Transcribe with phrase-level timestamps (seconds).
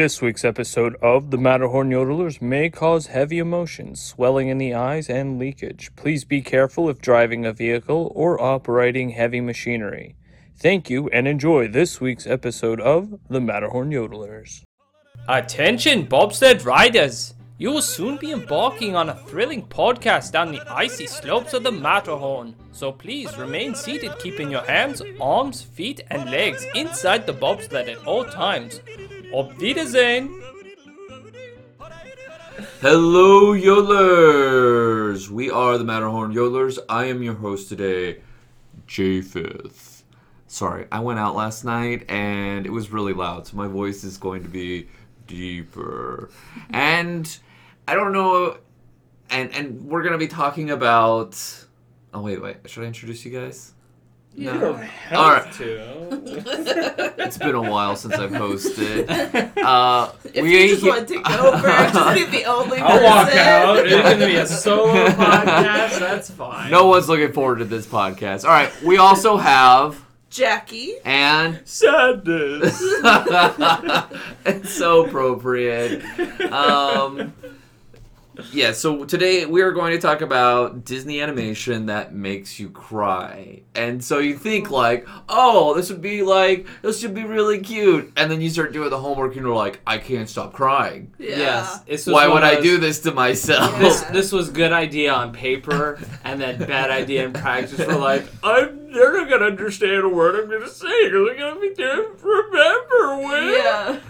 [0.00, 5.10] This week's episode of The Matterhorn Yodelers may cause heavy emotions, swelling in the eyes,
[5.10, 5.94] and leakage.
[5.94, 10.16] Please be careful if driving a vehicle or operating heavy machinery.
[10.56, 14.62] Thank you and enjoy this week's episode of The Matterhorn Yodelers.
[15.28, 17.34] Attention, bobsled riders!
[17.58, 21.72] You will soon be embarking on a thrilling podcast down the icy slopes of the
[21.72, 22.56] Matterhorn.
[22.72, 28.06] So please remain seated, keeping your hands, arms, feet, and legs inside the bobsled at
[28.06, 28.80] all times.
[29.32, 30.42] Auf Wiedersehen!
[32.80, 35.28] Hello, Yodelers!
[35.28, 36.80] We are the Matterhorn Yodelers.
[36.88, 38.22] I am your host today,
[38.88, 40.02] Japheth.
[40.48, 44.18] Sorry, I went out last night and it was really loud, so my voice is
[44.18, 44.88] going to be
[45.28, 46.30] deeper.
[46.70, 47.38] And
[47.86, 48.56] I don't know,
[49.30, 51.40] and and we're gonna be talking about.
[52.12, 52.68] Oh wait, wait.
[52.68, 53.74] Should I introduce you guys?
[54.34, 54.60] You No.
[54.60, 55.52] don't have All right.
[55.54, 55.96] to.
[57.20, 59.52] It's been a while since I've hosted.
[59.60, 63.28] Uh, If we you just want to take over, just be the only I'll walk
[63.36, 63.78] out.
[63.86, 65.98] It's gonna be a solo podcast.
[66.00, 66.70] That's fine.
[66.70, 68.44] no one's looking forward to this podcast.
[68.44, 70.94] All right, we also have Jackie.
[71.04, 72.80] and sadness.
[74.46, 76.02] it's so appropriate.
[76.52, 77.32] Um,
[78.52, 83.62] yeah, so today we are going to talk about Disney animation that makes you cry.
[83.74, 84.74] And so you think oh.
[84.74, 88.12] like, oh, this would be like, this should be really cute.
[88.16, 91.12] And then you start doing the homework and you're like, I can't stop crying.
[91.18, 91.36] Yeah.
[91.36, 91.80] Yes.
[91.80, 93.78] This Why would of I do this to myself?
[93.78, 97.78] This this was good idea on paper, and then bad idea in practice.
[97.78, 101.10] We're like, I'm they're not gonna understand a word I'm gonna say.
[101.10, 103.54] They're gonna be doing remember when.
[103.54, 104.00] Yeah.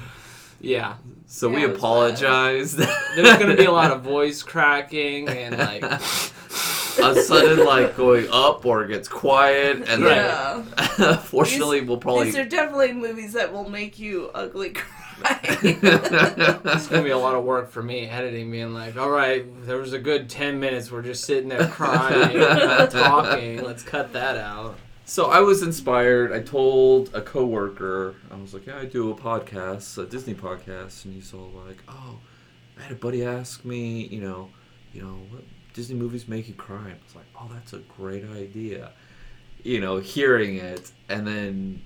[0.61, 0.95] Yeah.
[1.27, 2.77] So we Yeah, was apologize.
[3.17, 5.85] There's gonna be a lot of voice cracking and like.
[6.99, 10.67] a sudden like going up or it gets quiet and then
[10.99, 11.17] Yeah.
[11.25, 14.91] fortunately we'll probably These are definitely movies that will make you ugly cry.
[15.63, 19.77] It's gonna be a lot of work for me editing, being like, all right, there
[19.77, 20.91] was a good ten minutes.
[20.91, 22.39] We're just sitting there crying,
[22.89, 23.63] talking.
[23.63, 24.77] Let's cut that out.
[25.11, 26.31] So I was inspired.
[26.31, 31.05] I told a coworker, I was like, "Yeah, I do a podcast, a Disney podcast,"
[31.05, 32.21] and he's all like, "Oh,
[32.79, 34.51] I had a buddy ask me, you know,
[34.93, 35.43] you know, what
[35.75, 38.93] Disney movies make you cry?" And I was like, "Oh, that's a great idea."
[39.65, 41.83] You know, hearing it, and then,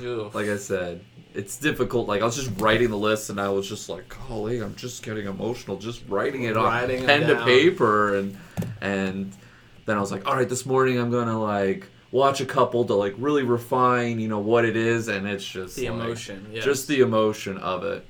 [0.00, 0.34] Oof.
[0.34, 1.04] like I said,
[1.34, 2.08] it's difficult.
[2.08, 5.02] Like I was just writing the list, and I was just like, "Golly, I'm just
[5.02, 8.38] getting emotional just writing it Writing on pen to paper," and
[8.80, 9.36] and
[9.84, 12.94] then I was like, "All right, this morning I'm gonna like." Watch a couple to
[12.94, 16.46] like really refine you know what it is and it's just the like, emotion.
[16.52, 16.64] Yes.
[16.64, 18.06] just the emotion of it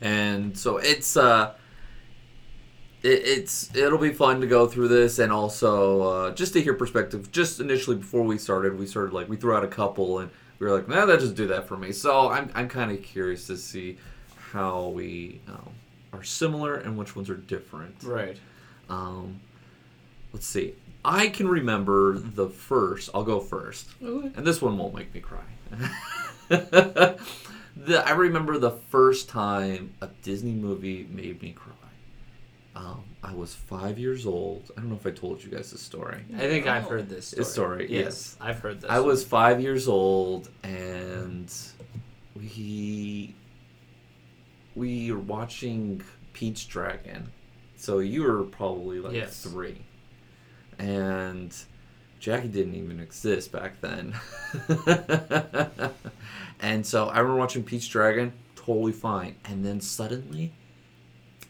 [0.00, 1.54] and so it's uh
[3.04, 6.74] it, it's it'll be fun to go through this and also uh, just to hear
[6.74, 10.28] perspective just initially before we started we started like we threw out a couple and
[10.58, 13.00] we were like nah that just do that for me so i'm, I'm kind of
[13.00, 13.96] curious to see
[14.50, 15.70] how we um,
[16.12, 18.36] are similar and which ones are different right.
[18.88, 19.38] um,
[20.32, 20.74] let's see.
[21.04, 23.10] I can remember the first.
[23.14, 25.42] I'll go first, and this one won't make me cry.
[26.48, 27.18] the,
[28.06, 31.72] I remember the first time a Disney movie made me cry.
[32.76, 34.70] Um, I was five years old.
[34.76, 36.24] I don't know if I told you guys this story.
[36.34, 36.90] I think I've Oh.
[36.90, 37.38] heard this story.
[37.40, 38.36] This story, yes, yes.
[38.40, 38.90] I've heard this.
[38.90, 41.52] I was five years old, and
[42.34, 43.34] we
[44.74, 47.30] we were watching Pete's Dragon.
[47.76, 49.42] So you were probably like Yes.
[49.42, 49.82] three,
[50.78, 51.54] and
[52.20, 54.14] Jackie didn't even exist back then.
[56.60, 60.52] and so I remember watching Pete's Dragon, totally fine, and then suddenly,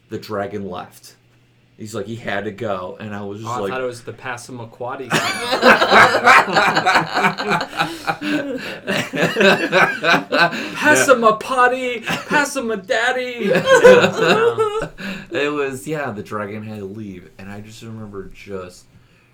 [0.09, 1.15] the dragon left.
[1.77, 3.85] He's like he had to go, and I was just Oh, I like, thought it
[3.85, 5.09] was the Passamaquoddy.
[10.75, 13.51] Passamaquoddy, Passamadaddy.
[15.31, 18.85] it was yeah the dragon had to leave and i just remember just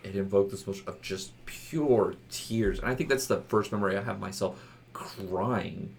[0.03, 2.79] it invoked this emotion of just pure tears.
[2.79, 4.59] And i think that's the first memory i have myself
[4.93, 5.95] crying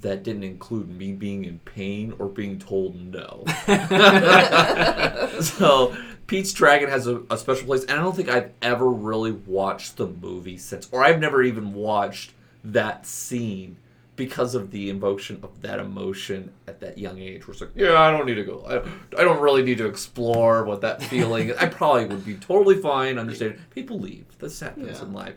[0.00, 3.44] that didn't include me being in pain or being told no.
[5.40, 9.30] So pete's dragon has a, a special place and i don't think i've ever really
[9.30, 12.32] watched the movie since or i've never even watched
[12.64, 13.76] that scene
[14.16, 18.00] because of the invocation of that emotion at that young age where it's like yeah
[18.00, 21.52] i don't need to go i, I don't really need to explore what that feeling
[21.58, 24.24] i probably would be totally fine understanding people leave.
[24.38, 25.04] This happens Yeah.
[25.06, 25.34] in life.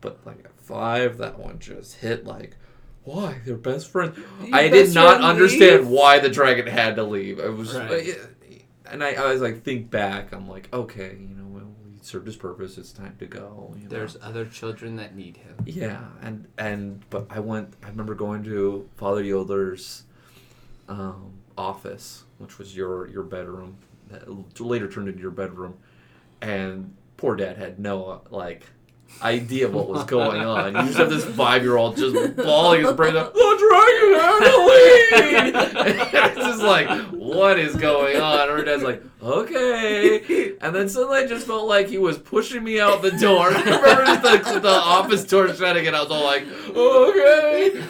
[0.00, 2.56] But like at five that one just hit like
[3.04, 3.40] why?
[3.46, 4.18] They're best friends.
[4.44, 5.88] Your i did not understand leave?
[5.88, 7.38] why the dragon had to leave.
[7.38, 8.10] It was Right.
[8.10, 8.14] Uh,
[8.90, 10.32] and I, I was like think back.
[10.32, 11.47] I'm like okay you know
[11.98, 13.88] he served his purpose it's time to go you know?
[13.88, 15.56] There's other children that need him.
[15.64, 17.74] Yeah, and and but I went.
[17.82, 20.04] I remember going to Father Yoder's
[20.88, 23.78] um, office, which was your your bedroom,
[24.10, 25.76] that later turned into your bedroom,
[26.40, 28.64] and poor dad had no like
[29.22, 30.74] idea of what was going on.
[30.74, 35.52] You just have this five year old just bawling his brains out, the dragon Halloween!
[36.14, 38.48] it's just like, what is going on?
[38.48, 40.54] And her dad's like, okay.
[40.60, 43.50] And then suddenly I just felt like he was pushing me out the door.
[43.50, 44.22] I remember just
[44.54, 47.80] the, the office door shutting and I was all like, okay,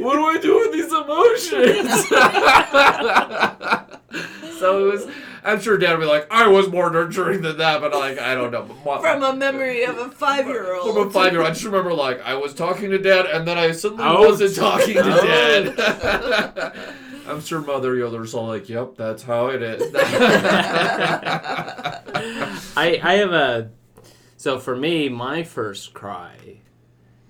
[0.00, 2.08] what do I do with these emotions?
[4.58, 5.06] so it was.
[5.46, 8.34] I'm sure Dad would be like, I was more nurturing than that, but like, I
[8.34, 8.62] don't know.
[8.62, 10.94] But my- From a memory of a five year old.
[10.94, 11.50] from a five year old.
[11.50, 14.18] I just remember like I was talking to dad and then I suddenly Ouch.
[14.18, 15.24] wasn't talking to oh.
[15.24, 16.72] dad.
[17.28, 19.82] I'm sure Mother Yoder's all like, Yep, that's how it is.
[22.76, 23.70] I I have a
[24.36, 26.58] so for me my first cry,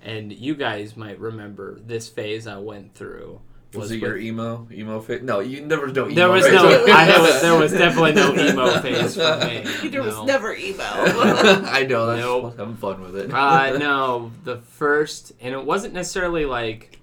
[0.02, 3.40] and you guys might remember this phase I went through.
[3.76, 5.23] Was it with- your emo emo face?
[5.23, 6.14] No, you there was no emo.
[6.14, 6.52] There was right?
[6.55, 6.87] no.
[6.93, 9.62] I have, there was definitely no emo phase for me.
[9.81, 10.82] Peter was never emo.
[10.82, 12.55] I know that's Nope.
[12.58, 13.32] I'm fun with it.
[13.32, 16.99] Uh, no, the first, and it wasn't necessarily like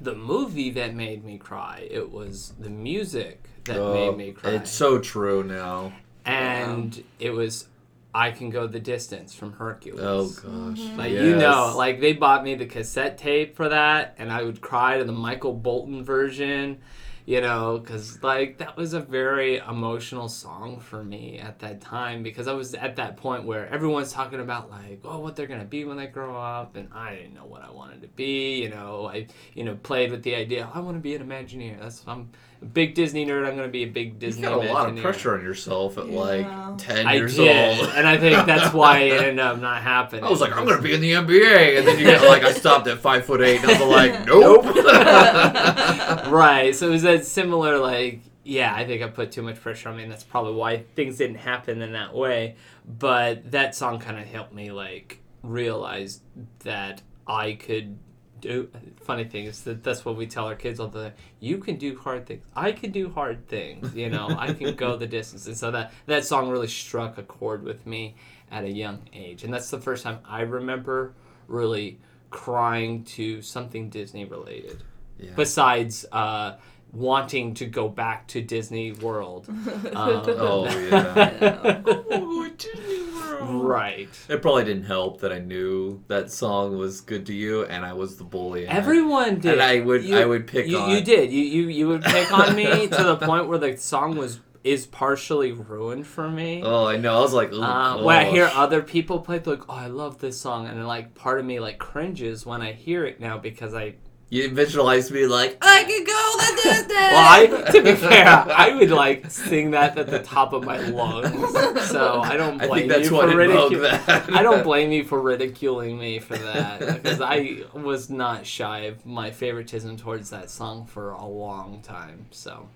[0.00, 1.86] the movie that made me cry.
[1.90, 4.50] It was the music that Oh, made me cry.
[4.52, 5.92] It's so true now.
[6.24, 7.66] and it was
[8.14, 10.00] I Can Go the Distance from Hercules.
[10.02, 10.80] Oh gosh.
[10.80, 10.98] Mm-hmm.
[10.98, 14.60] Like you know, like they bought me the cassette tape for that, and I would
[14.60, 16.78] cry to the Michael Bolton version,
[17.24, 22.22] you know, because like that was a very emotional song for me at that time
[22.22, 25.64] because I was at that point where everyone's talking about like, oh, what they're gonna
[25.64, 28.62] be when they grow up, and I didn't know what I wanted to be.
[28.62, 31.26] You know, I you know played with the idea oh, I want to be an
[31.26, 31.80] Imagineer.
[31.80, 33.46] That's what I'm a big Disney nerd.
[33.46, 34.42] I'm gonna be a big Disney.
[34.42, 34.66] you Disney.
[34.66, 36.18] got a lot of pressure on yourself at Yeah.
[36.18, 37.88] like ten I years did, old.
[37.90, 40.24] and I think that's why it ended up not happening.
[40.24, 42.52] I was like, I'm gonna be in the NBA, and then you get like, I
[42.52, 44.64] stopped at five foot eight, and I was like, nope.
[46.32, 46.74] right.
[46.74, 49.96] So it was that similar, like, yeah, I think I put too much pressure on
[49.96, 52.56] me, and that's probably why things didn't happen in that way.
[52.86, 56.20] But that song kind of helped me, like, realize
[56.60, 57.98] that I could
[58.42, 58.68] do.
[59.00, 61.12] Funny thing is that that's what we tell our kids all the time.
[61.40, 62.42] You can do hard things.
[62.54, 63.94] I can do hard things.
[63.94, 65.46] You know, I can go the distance.
[65.46, 68.14] And so that that song really struck a chord with me
[68.50, 71.14] at a young age, and that's the first time I remember
[71.48, 71.98] really
[72.28, 74.82] crying to something Disney related
[75.18, 75.30] Yeah.
[75.36, 76.56] besides uh,
[76.92, 79.48] wanting to go back to Disney World.
[79.94, 81.82] Um, Oh, yeah.
[83.50, 84.08] right.
[84.28, 87.92] It probably didn't help that I knew that song was good to you, and I
[87.92, 88.64] was the bully.
[88.66, 89.52] and I- Everyone did.
[89.54, 91.32] And I would- I would pick you, on- You did.
[91.32, 94.86] You, you you would pick on me to the point where the song was is
[94.86, 96.62] partially ruined for me.
[96.64, 97.18] Oh, I know.
[97.18, 99.88] I was like, oh, Uh, when I hear other people play, they're like, "Oh, I
[99.88, 103.18] love this song," and then, like part of me like cringes when I hear it
[103.18, 103.94] now because I
[104.32, 106.88] you visualize me like, I can go the distance.
[106.88, 110.78] Well, I, to be fair, I would like sing that at the top of my
[110.78, 111.52] lungs.
[111.90, 113.82] So I don't I blame think that's you what for ridiculing.
[113.82, 114.32] that.
[114.32, 119.04] I don't blame you for ridiculing me for that because I was not shy of
[119.04, 122.24] my favoritism towards that song for a long time.
[122.30, 122.70] So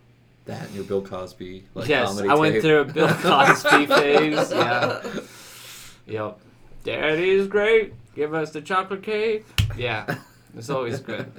[0.45, 2.63] that and your Bill Cosby like yes, I went tape.
[2.65, 4.51] through a Bill Cosby phase.
[4.53, 5.03] Yeah.
[6.07, 6.39] Yep.
[6.85, 7.95] Daddy's great.
[8.15, 9.47] Give us the chocolate cake.
[9.75, 10.19] Yeah.
[10.57, 11.31] It's always good.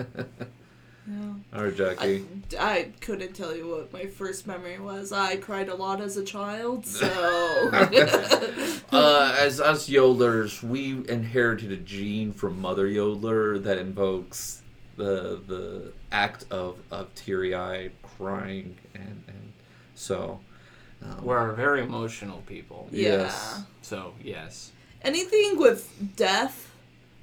[1.53, 2.25] All right, I, Jackie.
[2.59, 5.11] I couldn't tell you what my first memory was.
[5.13, 7.07] I cried a lot as a child, so.
[8.91, 14.61] uh, as us yodelers, we inherited a gene from Mother Yodeler that invokes
[14.97, 19.53] the the act of, of teary eyed crying, and, and
[19.95, 20.39] so
[21.01, 22.89] um, We're very emotional people.
[22.91, 23.09] yeah.
[23.09, 23.61] Yes.
[23.81, 24.71] So yes.
[25.03, 26.71] Anything with death,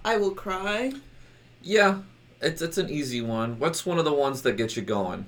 [0.05, 0.93] I will cry.
[1.64, 1.99] Yeah,
[2.40, 3.59] it's it's an easy one.
[3.59, 5.26] What's one of the ones that gets you going?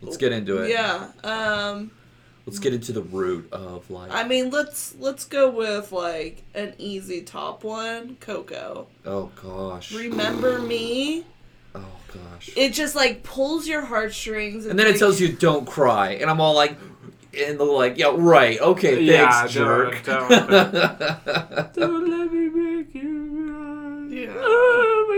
[0.00, 0.70] Let's get into it.
[0.70, 1.08] Yeah.
[1.22, 1.90] Um.
[2.46, 4.10] Let's get into the root of like.
[4.10, 8.88] I mean, let's let's go with like an easy top one, Coco.
[9.06, 9.92] oh gosh.
[9.92, 11.24] Remember me?
[11.74, 12.50] Oh gosh.
[12.56, 16.40] It just like pulls your heartstrings, And then it tells you don't cry, and I'm
[16.40, 16.76] all like,
[17.38, 20.02] and they're like, yeah, right, okay, Yeah, thanks, jerk.
[20.04, 20.28] don't-
[21.74, 21.94] Don't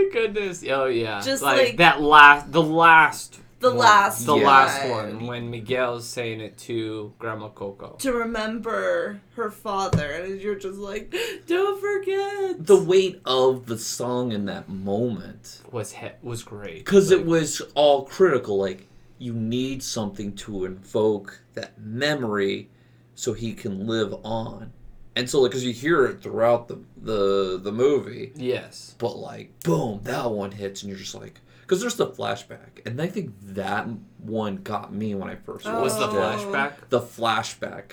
[0.05, 0.63] my goodness.
[0.69, 1.21] Oh yeah.
[1.21, 3.77] Just like, like- that last, the last, the one.
[3.77, 4.47] last, the Yeah.
[4.47, 7.95] last one when Miguel's saying it to Grandma Coco.
[7.99, 11.13] to remember her father, and you're just like,
[11.47, 12.65] don't forget.
[12.65, 17.25] the weight of the song in that moment, Was he- was great because Like, it
[17.25, 18.57] was all critical.
[18.57, 22.69] Like you need something to invoke that memory,
[23.15, 24.73] so he can live on.
[25.15, 28.95] And so, like, because you hear it throughout the the the movie, yes.
[28.97, 33.01] but like, boom, that one hits, and you're just like, because there's the flashback, and
[33.01, 33.87] I think that
[34.19, 35.81] one got me when I first Oh.
[35.81, 36.73] Was the flashback?
[36.89, 37.91] the flashback.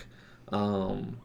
[0.50, 1.19] Um,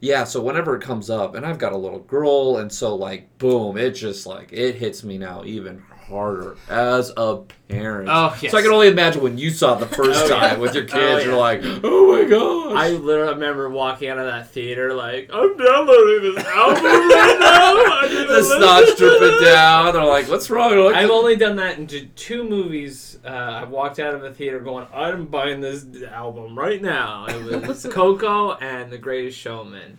[0.00, 3.38] yeah, so whenever it comes up, and I've got a little girl, and so like,
[3.38, 8.08] boom, it just like it hits me now even harder as a parent.
[8.10, 8.50] Oh, yes.
[8.52, 10.48] So I can only imagine when you saw it the first Oh, yeah.
[10.50, 11.36] time with your kids, Oh, you're yeah.
[11.36, 12.76] like, oh my gosh.
[12.76, 17.78] I literally remember walking out of that theater like, I'm downloading this album right now.
[18.28, 19.92] The snot's dripping down.
[19.92, 20.76] They're like, what's wrong?
[20.76, 23.18] Like, I've only done that in two movies.
[23.24, 27.26] Uh, I walked out of the theater going, I'm buying this album right now.
[27.26, 29.98] It was Coco and The Greatest Showman.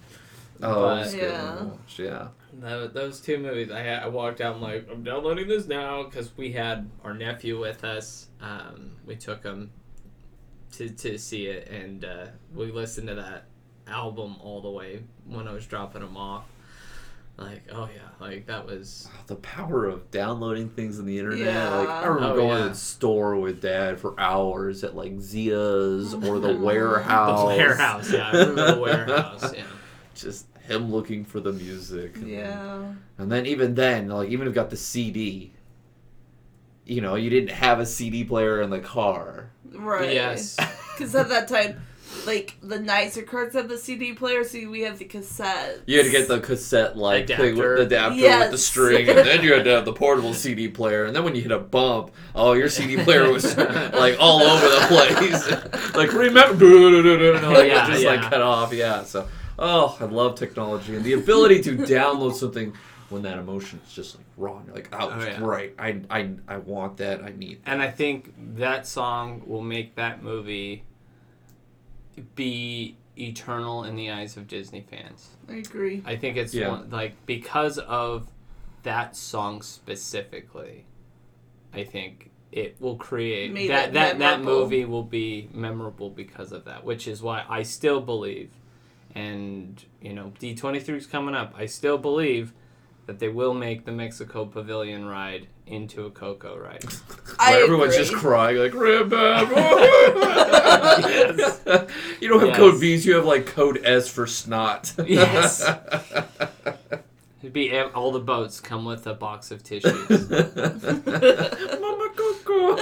[0.64, 1.64] Oh, but- it's good Yeah.
[1.64, 2.28] watch, yeah.
[2.52, 4.56] Tho- Those two movies, I, I walked out.
[4.56, 8.28] I'm like, I'm downloading this now because we had our nephew with us.
[8.42, 9.72] Um, we took him
[10.74, 13.46] to to see it, and uh, we listened to that
[13.88, 16.46] album all the way when I was dropping him off.
[17.38, 19.08] Like, oh yeah, like that was.
[19.28, 21.40] The power of downloading things on the internet.
[21.54, 21.70] Yeah.
[21.76, 22.64] Like I remember Oh, going yeah.
[22.64, 27.48] to the store with dad for hours at like Zia's or the The warehouse.
[27.48, 29.64] warehouse, yeah, I remember the warehouse, yeah.
[30.16, 32.16] Just him looking for the music.
[32.16, 32.94] And then- Yeah.
[33.18, 35.52] And then even then, like even if you got the CD,
[36.86, 39.52] you know, you didn't have a CD player in the car.
[39.74, 40.14] Right.
[40.14, 40.58] Yes.
[41.00, 41.80] Because at that time,
[42.26, 45.80] like the nicer cars had the CD player, so we had the cassette.
[45.86, 47.76] You had to get the cassette like thing with Adapter.
[47.78, 51.06] the adapter with the string, and then you had to have the portable CD player.
[51.06, 54.68] And then when you hit a bump, oh, your CD player was like all over
[54.68, 55.96] the place.
[55.96, 56.66] like remember,
[57.48, 58.10] like, Yeah, just yeah.
[58.10, 58.74] like cut off.
[58.74, 59.04] Yeah.
[59.04, 59.26] So,
[59.60, 62.74] oh, I love technology and the ability to download something
[63.10, 64.62] when that emotion is just like raw.
[64.66, 65.40] You're like, oh, Oh, yeah.
[65.42, 65.74] right.
[65.80, 67.24] I, I, I want that.
[67.24, 67.64] I need.
[67.64, 67.72] That.
[67.72, 70.84] And I think that song will make that movie
[72.36, 75.30] be eternal in the eyes of Disney fans.
[75.50, 76.02] I agree.
[76.06, 76.70] I think it's Yeah.
[76.70, 78.28] one, like because of
[78.84, 80.86] that song specifically.
[81.74, 84.62] I think it will create Made that that that memorable.
[84.64, 88.50] movie will be memorable because of that, which is why I still believe,
[89.16, 91.54] and you know D twenty three is coming up.
[91.58, 92.54] I still believe
[93.06, 96.84] that they will make the Mexico Pavilion ride into a Coco ride.
[97.40, 98.06] I Where everyone's agree.
[98.06, 99.18] just crying like remember.
[101.00, 101.62] Yes.
[102.22, 102.58] You don't have Yes.
[102.58, 103.06] code V's.
[103.06, 104.94] You have like code S for snot.
[105.08, 105.64] Yes.
[107.42, 110.10] It'd be all the boats come with a box of tissues.
[110.30, 112.76] Mama Coco.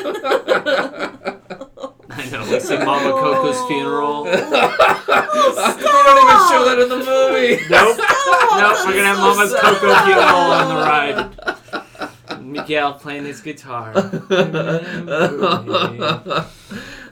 [2.71, 2.85] I know.
[2.85, 4.23] Mama Coco's funeral.
[4.27, 7.63] they don't even show that in the movie.
[7.69, 7.99] Nope.
[8.57, 8.77] Nope.
[8.87, 10.05] We're gonna have that's Mama's Coco sad.
[10.05, 12.41] funeral on the ride.
[12.41, 13.93] Miguel playing his guitar.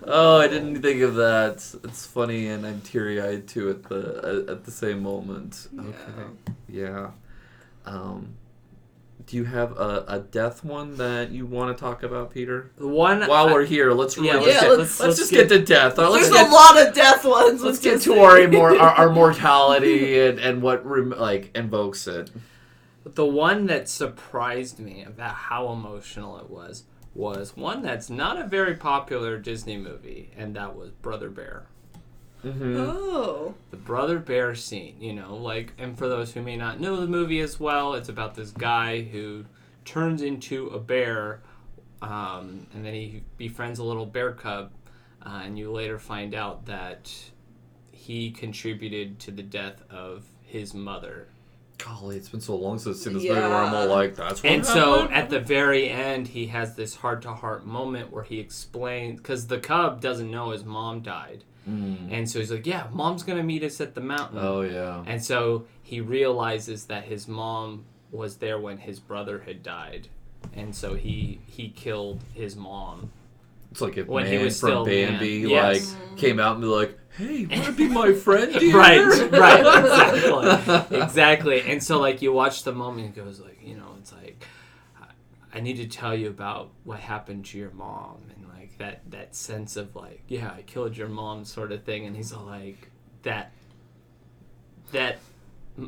[0.07, 1.75] oh, I didn't think of that.
[1.83, 5.67] It's funny, and I'm teary eyed too at the at the same moment.
[5.77, 6.29] Okay,
[6.67, 7.11] yeah.
[7.85, 8.35] Um,
[9.25, 12.71] do you have a, a death one that you want to talk about, Peter?
[12.77, 13.21] The one.
[13.25, 15.49] While I- we're here, let's really yeah, let's, let's get, get- let's, let's just get-
[15.49, 15.97] get, to death.
[15.99, 17.63] Uh, Let's There's get, a lot of death ones.
[17.63, 22.29] let's get to our, our our mortality and, and what like invokes it.
[23.03, 28.39] But The one that surprised me about how emotional it was was one that's not
[28.39, 31.67] a very popular Disney movie, and that was Brother Bear.
[32.43, 32.77] Mm-hmm.
[32.77, 33.55] Oh.
[33.71, 37.07] the brother bear scene you know like and for those who may not know the
[37.07, 39.45] movie as well it's about this guy who
[39.83, 41.41] turns into a bear
[42.01, 44.71] um, and then he befriends a little bear cub
[45.25, 47.11] uh, and you later find out that
[47.91, 51.27] he contributed to the death of his mother
[51.77, 54.41] Golly, it's been so long since I've seen this movie where I'm all like, "That's
[54.41, 55.13] what." and so happened.
[55.13, 59.99] at the very end he has this heart-to-heart moment where he explains because the cub
[59.99, 62.11] doesn't know his mom died Mm.
[62.11, 65.03] and so he's like yeah mom's gonna meet us at the mountain Oh yeah.
[65.07, 70.07] And so he realizes that his mom was there when his brother had died.
[70.55, 73.11] And so he he killed his mom.
[73.71, 75.13] It's like if When man he was from still man.
[75.13, 75.95] Bambi Yes.
[76.09, 78.77] like came out and be like, "Hey, want to be my friend?" Dear?
[78.77, 79.59] Right, right,
[80.61, 81.01] exactly.
[81.01, 81.61] exactly.
[81.63, 84.45] And so like you watch the moment it goes like, you know, it's like
[85.51, 88.17] I- need to tell you about what happened to your mom
[88.79, 92.15] like that that sense of like, yeah, I killed your mom sort of thing and
[92.15, 92.89] he's all like
[93.23, 93.51] that
[94.91, 95.17] that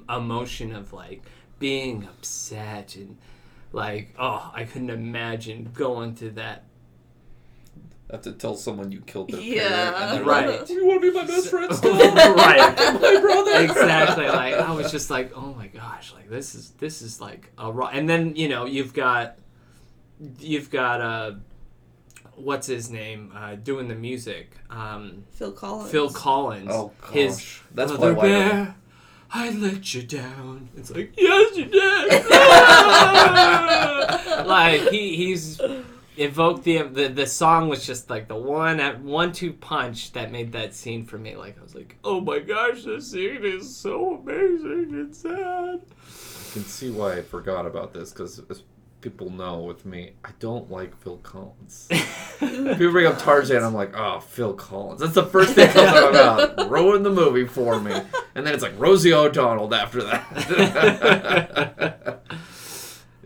[0.09, 1.23] emotion of like
[1.59, 3.17] being upset and
[3.71, 6.63] like, oh, I couldn't imagine going through that
[8.09, 9.67] I have to tell someone you killed their Yeah.
[9.91, 10.59] parent, and they're Right.
[10.61, 12.73] like, "You want to be my best friend still?" right.
[13.01, 13.59] my brother.
[13.63, 17.51] exactly like i was just like oh my gosh like this is this is like
[17.57, 19.37] a raw and then you know you've got
[20.39, 21.31] you've got uh
[22.37, 25.91] what's his name uh doing the music um Phil Collins.
[25.91, 28.75] phil collins Oh gosh, his that's why Brother White Album- bear
[29.31, 32.07] i let you down it's like yes you did
[34.47, 35.59] like he he's
[36.15, 40.31] evoked the, the the song was just like the one at one two punch that
[40.31, 41.35] made that scene for me.
[41.35, 45.81] Like I was like, oh my gosh, this scene is so amazing and sad.
[45.81, 48.63] I can see why I forgot about this because as
[49.09, 51.87] people know with me, I don't like Phil Collins.
[52.39, 54.99] people bring up Tarzan, I'm like, oh, Phil Collins.
[54.99, 56.09] That's the first thing comes up
[56.55, 56.69] about.
[56.69, 57.93] Ruined the movie for me.
[58.35, 60.27] And then it's like Rosie O'Donnell after that.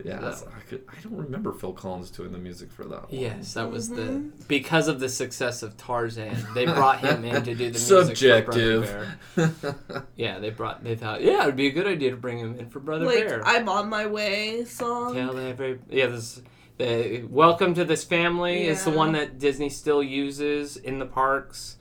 [0.05, 3.21] yeah, that's- I, could, I don't remember Phil Collins doing the music for that one.
[3.21, 7.53] Yes, that was the because of the success of Tarzan, they brought him in to
[7.53, 9.17] do the music for Subjective.
[9.35, 9.51] Brother
[9.93, 10.05] Bear.
[10.15, 12.69] Yeah, they brought they thought yeah it'd be a good idea to bring him in
[12.69, 13.41] for Brother like Bear.
[13.45, 15.13] I'm on my way song.
[15.15, 16.41] Tell every yeah this
[16.77, 21.77] the welcome to this family is the one that Disney still uses in the parks.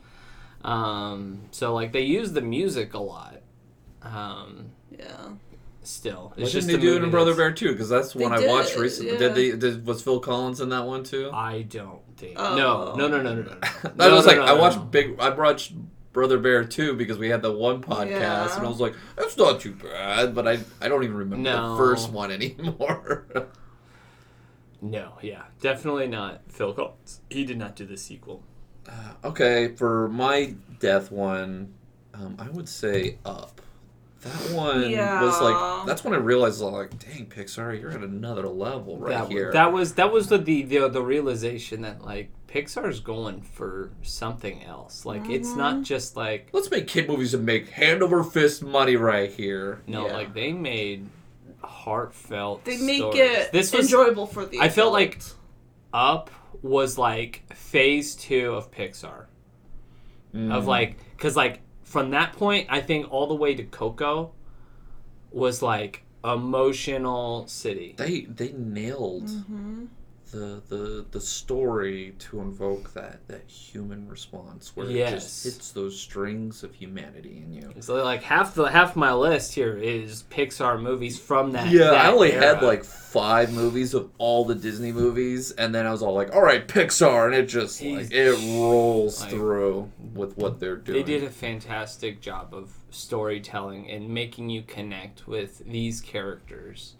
[0.62, 3.36] Um, so like they use the music a lot.
[4.02, 5.28] Um, Yeah.
[5.90, 7.72] Still, Why didn't they do it in Brother Bear too?
[7.72, 9.12] Because that's They one I did, watched recently.
[9.12, 9.18] yeah.
[9.18, 9.50] Did they?
[9.56, 11.30] Did, was Phil Collins in that one too?
[11.32, 12.34] I don't think.
[12.38, 12.56] Oh.
[12.56, 13.56] No, no, no, no, no, no.
[13.62, 14.84] I No, was no, like, no, I no, watched no.
[14.84, 15.18] Big.
[15.20, 15.72] I watched
[16.12, 18.56] Brother Bear too because we had the one podcast, Yeah.
[18.56, 20.34] and I was like, that's not too bad.
[20.34, 21.72] But I, I don't even remember No.
[21.72, 23.26] the first one anymore.
[24.82, 27.20] No, yeah, definitely not Phil Collins.
[27.28, 28.42] He did not do the sequel.
[29.22, 31.74] okay, for my death one,
[32.14, 33.60] um, I would say Up.
[34.22, 35.86] That one was like.
[35.86, 39.50] That's when I realized, like, dang, Pixar, you're at another level right that, here.
[39.52, 44.62] that was that was the, the the the realization that like Pixar's going for something
[44.64, 45.06] else.
[45.06, 48.96] Like it's not just like Let's make kid movies and make hand over fist money
[48.96, 49.80] right here.
[49.86, 50.12] no, Yeah.
[50.14, 51.08] like they made
[51.62, 52.64] heartfelt.
[52.64, 53.20] They make stories.
[53.20, 55.20] it This was enjoyable for the I felt like-
[55.92, 56.30] Up
[56.62, 59.26] was like phase two of Pixar.
[60.34, 60.52] Mm.
[60.54, 61.60] Of like, cause like
[61.90, 64.30] from that point, I think all the way to Coco
[65.32, 67.94] was like emotional city.
[67.98, 69.86] they they nailed Mm-hmm.
[70.30, 75.98] The the the story to invoke that that human response where it just hits those
[75.98, 77.72] strings of humanity in you.
[77.80, 81.68] So like half the half my list here is Pixar movies from that.
[81.68, 85.86] Yeah, that I only had like five movies of all the Disney movies, and then
[85.86, 89.90] I was all like, "All right, Pixar," and it just like it rolls Like- through
[90.14, 90.98] with what they're doing.
[90.98, 96.94] They did a fantastic job of storytelling and making you connect with these characters.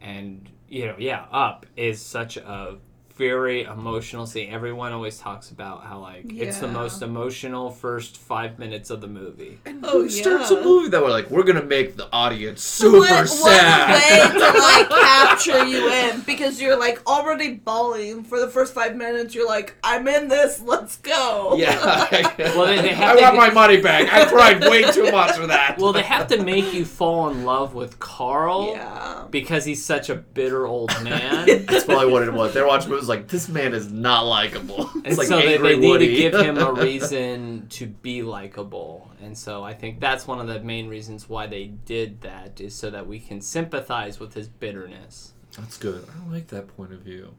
[0.00, 2.78] And, you know, yeah, Up is such a
[3.16, 4.52] very emotional scene.
[4.52, 9.06] Everyone always talks about how, like, it's the most emotional first five minutes of the
[9.06, 9.60] movie.
[9.84, 13.10] Oh, Who starts a movie that we're like, we're gonna make the audience super what,
[13.10, 13.90] what sad.
[13.90, 18.74] a way to like capture you in because you're like already bawling for the first
[18.74, 19.32] five minutes.
[19.34, 20.60] You're like, I'm in this.
[20.60, 21.54] Let's go.
[21.56, 22.32] yeah.
[22.54, 24.12] Well, they- they I have to want get- my money back.
[24.12, 25.76] I cried way too much for that.
[25.78, 29.24] Well, they have to make you fall in love with Carl Yeah.
[29.30, 31.46] because he's such a bitter old man.
[31.66, 32.52] That's probably what it was.
[32.54, 34.90] They're watching movies like this man is not likable.
[34.96, 36.06] It's And like so they, angry they need Woody.
[36.08, 39.10] to give him a reason to be likable.
[39.22, 42.74] And so I think that's one of the main reasons why they did that is
[42.74, 45.32] so that we can sympathize with his bitterness.
[45.58, 46.04] That's good.
[46.08, 47.34] I like that point of view.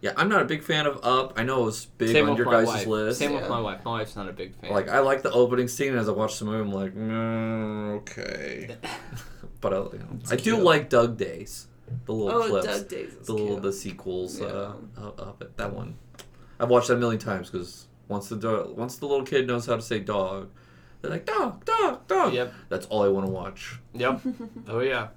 [0.00, 1.34] Yeah, I'm not a big fan of Up.
[1.38, 2.86] I know it was big Same on your guys' wife.
[2.86, 3.18] list.
[3.18, 3.84] Same with my wife.
[3.84, 4.70] My wife's not a big fan.
[4.70, 5.94] Like I like the opening scene.
[5.94, 8.76] As I watch the movie, I'm like, mm, okay.
[9.60, 11.66] but I, you know, I do like Dug Days,
[12.06, 13.62] the little Oh, clips, Dug Days is the little cute.
[13.62, 15.02] the sequels uh, Yeah.
[15.04, 15.56] of of it.
[15.56, 15.96] That one,
[16.58, 19.66] I've watched that a million times because once the do- once the little kid knows
[19.66, 20.50] how to say dog,
[21.02, 22.32] they're like dog, dog, dog.
[22.34, 22.52] Yep.
[22.68, 23.78] That's all I want to watch.
[23.94, 24.20] Yep.
[24.68, 25.08] oh yeah.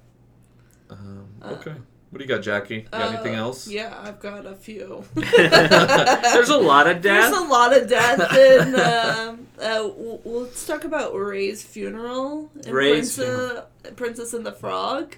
[0.90, 1.74] Um, okay.
[2.10, 2.74] What do you got, Jackie?
[2.76, 3.66] You got anything Uh, else?
[3.66, 5.02] Yeah, I've got a few.
[5.14, 7.32] There's a lot of death.
[7.32, 8.74] There's a lot of death in.
[8.76, 12.52] Um, uh, w- w- let's talk about Ray's funeral.
[12.64, 13.64] in Ray's Princess,
[13.96, 15.16] Princess and the Frog.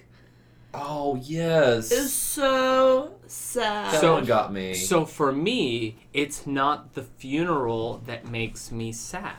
[0.79, 1.91] Oh yes.
[1.91, 3.93] Is so sad.
[3.93, 4.73] that So- one got me.
[4.75, 9.33] So for me, it's not the funeral that makes me sad.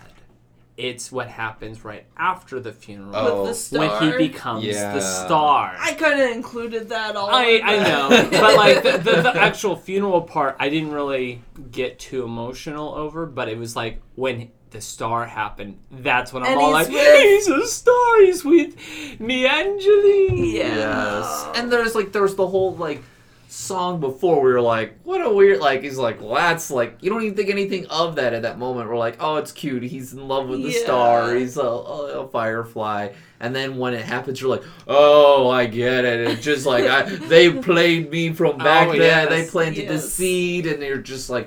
[0.77, 3.41] It's what happens right after the funeral Oh.
[3.43, 4.01] with the star.
[4.01, 4.95] when he becomes Yeah.
[4.95, 5.75] the star.
[5.77, 7.29] I kind of included that all.
[7.31, 11.99] I, I know, but like the, the, the actual funeral part, I didn't really get
[11.99, 13.27] too emotional over.
[13.27, 16.95] But it was like when the star happened, that's when I'm And all he's like,
[16.95, 18.21] with- "He's a star.
[18.23, 18.77] He's with
[19.19, 20.77] me, Angeline." Yeah.
[20.77, 21.18] Yes.
[21.59, 23.03] And there's like there's the whole like
[23.51, 27.11] song before we were like, what a weird like he's like, well that's like you
[27.11, 28.89] don't even think anything of that at that moment.
[28.89, 30.85] We're like, oh it's cute, he's in love with the Yeah.
[30.85, 33.11] star, he's a, a, a firefly.
[33.41, 37.03] And then when it happens, you're like, "Oh, I get it." It's just like I,
[37.29, 39.01] they played me from oh, back Oh, then.
[39.01, 39.29] yes.
[39.29, 41.47] They planted the seed, and they're just like,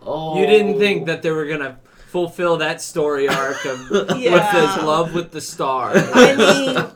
[0.00, 0.78] "Oh." You didn't oh.
[0.78, 4.50] think that they were gonna fulfill that story arc of with Yeah.
[4.76, 5.92] his love with the star.
[5.94, 6.34] I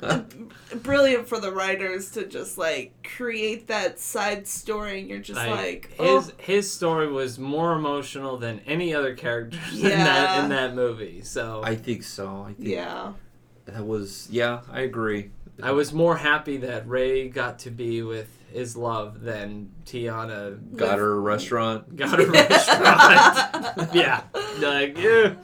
[0.01, 0.40] mean,
[0.83, 5.93] brilliant for the writers to just like create that side story, and you're just like,
[5.93, 10.75] his oh, his story was more emotional than any other characters in that in that
[10.75, 11.23] movie.
[11.23, 12.43] So I think so.
[12.43, 13.13] I think yeah,
[13.67, 14.61] that was yeah.
[14.71, 15.31] I agree.
[15.63, 20.99] I was more happy that Ray got to be with his love than Tiana got
[20.99, 21.97] her restaurant.
[21.97, 23.91] got a restaurant.
[23.95, 24.23] yeah,
[24.59, 25.35] like yeah,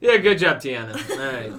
[0.00, 0.16] yeah.
[0.18, 0.94] Good job, Tiana.
[1.10, 1.52] All right.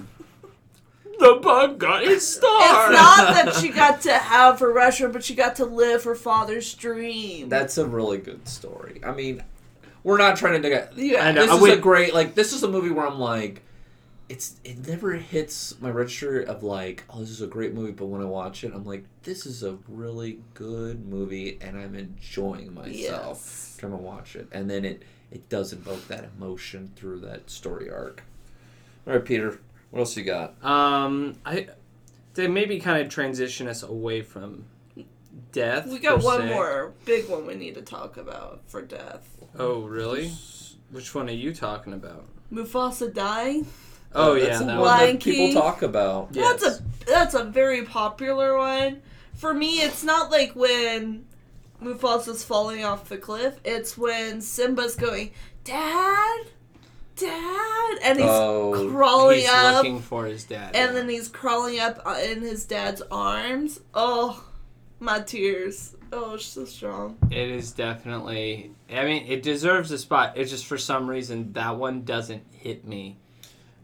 [1.18, 2.90] The bug got its star.
[2.90, 6.14] it's not that she got to have her restaurant, but she got to live her
[6.14, 7.48] father's dream.
[7.48, 9.00] That's a really good story.
[9.04, 9.42] I mean,
[10.04, 10.68] we're not trying to.
[10.68, 11.42] Get, yeah, I know.
[11.42, 12.34] this I is would- a great like.
[12.34, 13.62] This is a movie where I'm like,
[14.28, 17.92] it's it never hits my register of like, oh, this is a great movie.
[17.92, 21.94] But when I watch it, I'm like, this is a really good movie, and I'm
[21.96, 23.76] enjoying myself Yes.
[23.78, 24.46] trying to watch it.
[24.52, 25.02] And then it
[25.32, 28.22] it does invoke that emotion through that story arc.
[29.06, 29.58] All right, Peter,
[29.90, 30.62] what else you got?
[30.64, 31.68] Um, I
[32.34, 34.64] they maybe kind of transition us away from
[35.52, 35.86] death.
[35.86, 36.54] We got one se.
[36.54, 39.28] more big one we need to talk about for death.
[39.58, 40.32] Oh, really?
[40.90, 42.26] Which one are you talking about?
[42.52, 43.66] Mufasa dying.
[44.14, 45.06] Oh yeah, that's that one one.
[45.06, 46.28] That people talk about.
[46.32, 46.62] Yes.
[46.62, 49.02] That's a that's a very popular one.
[49.34, 51.26] For me, it's not like when
[51.82, 53.60] Mufasa's falling off the cliff.
[53.64, 55.32] It's when Simba's going,
[55.64, 56.46] "Dad,
[57.18, 60.74] Dad," and he's Oh, crawling He's up, looking for his dad.
[60.76, 63.80] and then he's crawling up uh, in his dad's arms.
[63.94, 64.44] Oh,
[65.00, 65.94] my tears.
[66.12, 67.18] Oh, it's so strong.
[67.30, 68.70] It is definitely.
[68.90, 70.32] I mean, it deserves a spot.
[70.36, 73.18] It's just for some reason that one doesn't hit me.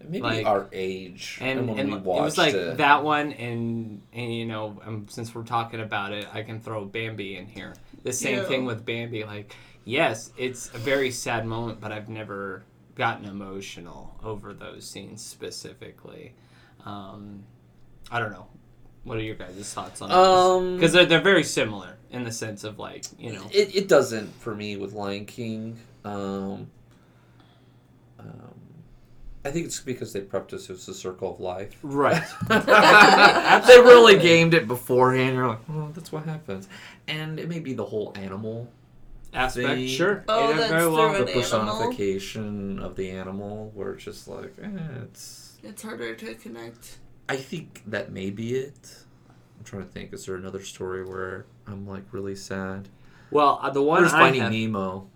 [0.06, 2.76] maybe like- our age And and, and, when we it was like it.
[2.78, 6.84] that one, and and you know, um, since we're talking about it, I can throw
[6.84, 7.72] Bambi in here.
[8.02, 8.44] The same Yeah.
[8.44, 9.24] thing with Bambi.
[9.24, 9.54] Like,
[9.86, 16.34] yes, it's a very sad moment, but I've never gotten emotional over those scenes specifically.
[16.84, 17.44] Um,
[18.10, 18.46] I don't know.
[19.04, 20.58] What are your guys' thoughts on those?
[20.62, 23.44] Um, Because they're, they're very similar in the sense of like you know.
[23.52, 25.78] It, it doesn't for me with Lion King.
[26.04, 26.68] Um,
[28.18, 28.54] um,
[29.44, 31.76] I think it's because they prepped us as a circle of life.
[31.82, 32.22] Right.
[32.48, 35.36] they really gamed it beforehand.
[35.36, 36.68] You're like, oh, that's what happens,
[37.06, 38.70] and it may be the whole animal,
[39.34, 39.88] Aspect, See?
[39.88, 40.24] sure.
[40.28, 41.14] Oh, It that's very well.
[41.14, 41.42] through the An animal?
[41.42, 44.68] personification of the animal, where it's just like, eh,
[45.02, 45.58] it's.
[45.62, 46.98] It's harder to connect.
[47.28, 48.96] I think that may be it.
[49.58, 50.12] I'm trying to think.
[50.12, 52.88] Is there another story where I'm like really sad?
[53.30, 55.08] Well, uh, the one There's I Finding have, Nemo.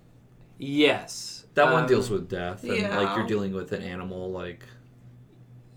[0.59, 4.65] yes, That one Um, deals with death, and like you're dealing with an animal, like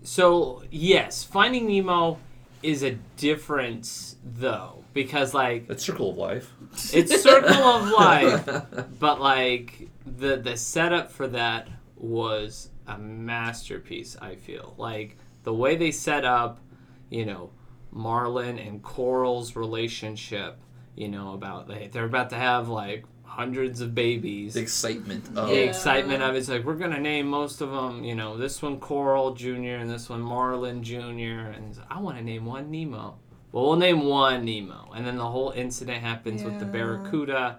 [0.02, 2.18] So yes, Finding Nemo
[2.62, 6.52] is a difference though because like it's circle of life.
[6.92, 8.64] it's Circle of Life,
[8.98, 14.16] but like the the setup for that was a masterpiece.
[14.20, 16.60] I feel like the way they set up,
[17.10, 17.50] you know,
[17.90, 20.58] Marlin and Coral's relationship.
[20.94, 24.54] You know about they they're about to have like hundreds of babies.
[24.54, 25.60] the excitement of the Yeah.
[25.62, 28.04] excitement of it's like we're gonna name most of them.
[28.04, 32.18] You know, this one Coral Junior and this one Marlin Junior, and like, I want
[32.18, 33.16] to name one Nemo.
[33.52, 37.58] Well, we'll name one Nemo, and then the whole incident happens with the Barracuda,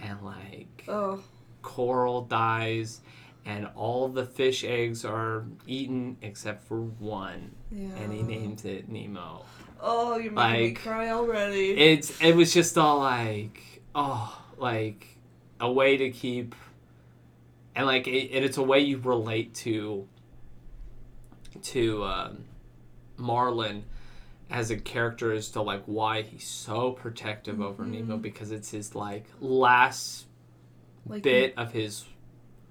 [0.00, 1.20] and like Oh,
[1.62, 3.00] Coral dies,
[3.46, 7.88] and all the fish eggs are eaten except for one, yeah.
[8.02, 9.44] and he names it Nemo.
[9.80, 11.70] Oh, you're making me cry already.
[11.72, 13.60] It's it was just all like
[13.94, 15.06] oh like
[15.64, 16.54] a way to keep
[17.74, 20.06] and like it, and it's a way you relate to
[21.62, 22.44] to um,
[23.16, 23.84] Marlin
[24.50, 28.94] as a character as to like why he's so protective over Nemo because it's his
[28.94, 30.26] like last
[31.06, 32.04] like bit of his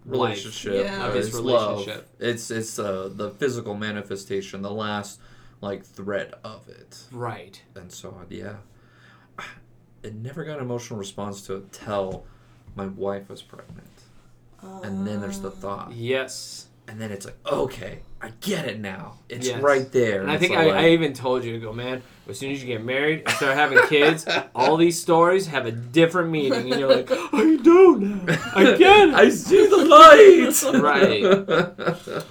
[0.05, 1.07] relationship, Yeah.
[1.07, 2.03] Of his it's love.
[2.19, 5.19] It's it's uh, the physical manifestation, the last
[5.61, 7.61] like thread of it, Right.
[7.75, 8.57] and so yeah,
[10.03, 12.25] it never got an emotional response to it till
[12.75, 13.87] my wife was pregnant,
[14.61, 15.61] and then there's the Ah.
[15.61, 16.67] thought, Yes.
[16.87, 19.15] and then it's like, okay, I get it now.
[19.29, 19.61] It's Yes.
[19.61, 20.21] right there.
[20.21, 22.01] And I think all I, I even told you to go, man.
[22.29, 25.71] As soon as you get married and start having kids, all these stories have a
[25.73, 28.37] different meaning, and you're like, I do now.
[28.55, 29.13] I get it.
[29.13, 30.53] I see the light.
[30.81, 31.21] Right.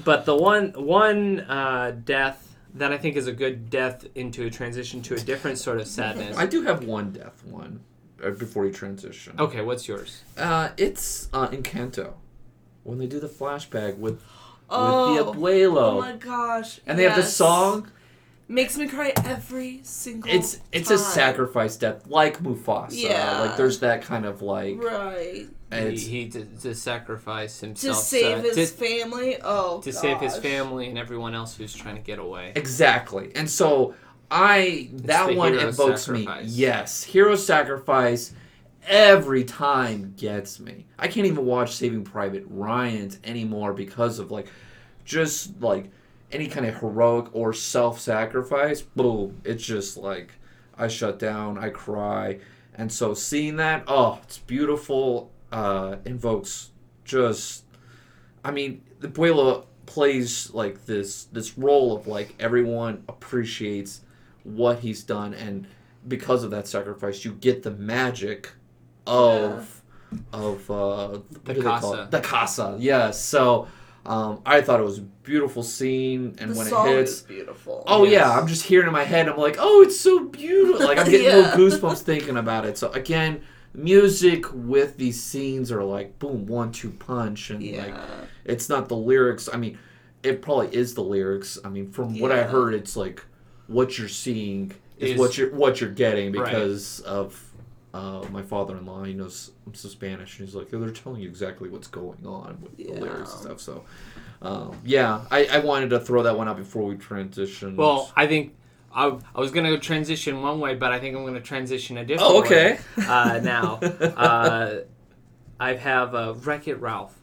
[0.05, 4.51] But the one one uh, death that I think is a good death into a
[4.51, 6.39] transition to a different sort of sadness.
[6.39, 7.92] I do have one death one uh,
[8.31, 9.35] before you transition.
[9.39, 10.23] Okay, what's yours?
[10.39, 12.15] Uh, it's uh, Encanto
[12.85, 14.23] when they do the flashback with
[14.75, 16.81] Oh, with the abuelo, oh my gosh!
[16.87, 17.91] and they have the song.
[18.49, 20.31] Makes me cry every single.
[20.31, 22.89] It's it's a sacrifice death, like Mufasa.
[22.93, 23.41] Yeah.
[23.41, 24.83] like there's that kind of like.
[24.83, 25.47] Right.
[25.71, 29.37] and He, it's, he to, to sacrifice himself To save uh, his to, family.
[29.43, 29.81] Oh.
[29.83, 32.53] to save his family and everyone else who's trying to get away.
[32.57, 33.95] exactly, and so
[34.33, 36.47] I that one hero invokes sacrifice.
[36.47, 36.51] me.
[36.51, 38.33] Yes, hero sacrifice
[38.87, 40.87] every time gets me.
[40.99, 44.49] I can't even watch Saving Private Ryan anymore because of like
[45.05, 45.91] just like
[46.33, 48.81] any kind of heroic or self-sacrifice.
[48.81, 50.33] Boom, it's just like
[50.79, 52.39] I shut down, I cry,
[52.75, 55.31] and so seeing that, oh, it's beautiful.
[55.53, 56.71] Uh, invokes
[57.05, 57.65] just
[58.45, 64.01] I mean, the Buela plays like this this role of like everyone appreciates
[64.45, 65.67] what he's done, and
[66.07, 68.51] because of that sacrifice, you get the magic
[69.07, 69.83] of
[70.33, 72.03] of uh, what do they call casa.
[72.03, 72.11] it?
[72.11, 72.77] The casa.
[72.79, 73.23] Yes.
[73.25, 73.69] So
[74.05, 77.83] um, I thought it was a beautiful scene, and the when it hits, beautiful.
[77.87, 78.13] Oh Yes.
[78.13, 79.29] yeah, I'm just hearing in my head.
[79.29, 80.87] I'm like, oh, it's so beautiful.
[80.87, 81.37] Like I'm getting Yeah.
[81.37, 82.77] little goosebumps thinking about it.
[82.79, 83.43] So again,
[83.75, 87.85] music with these scenes are like boom, one two punch, and yeah.
[87.87, 87.95] like
[88.45, 89.49] it's not the lyrics.
[89.53, 89.79] I mean,
[90.23, 91.59] it probably is the lyrics.
[91.65, 93.25] I mean, from what I heard, it's like
[93.73, 96.45] what you're seeing is, Is- what you're what you're getting Right.
[96.47, 97.49] because of.
[97.95, 101.89] Uh, my father-in-law, he knows some Spanish, and he's like, they're telling you exactly what's
[101.89, 103.61] going on with the lyrics and stuff.
[103.61, 103.85] So,
[104.41, 107.77] um, yeah, I, I wanted to throw that one out before we transition.
[107.77, 108.55] Well, I think
[108.95, 112.31] I, I was gonna transition one way, but I think I'm gonna transition a different
[112.33, 112.47] Oh, way.
[112.47, 112.79] okay.
[113.07, 114.77] Uh, now, uh,
[115.61, 117.15] I have uh, Wreck It Ralph.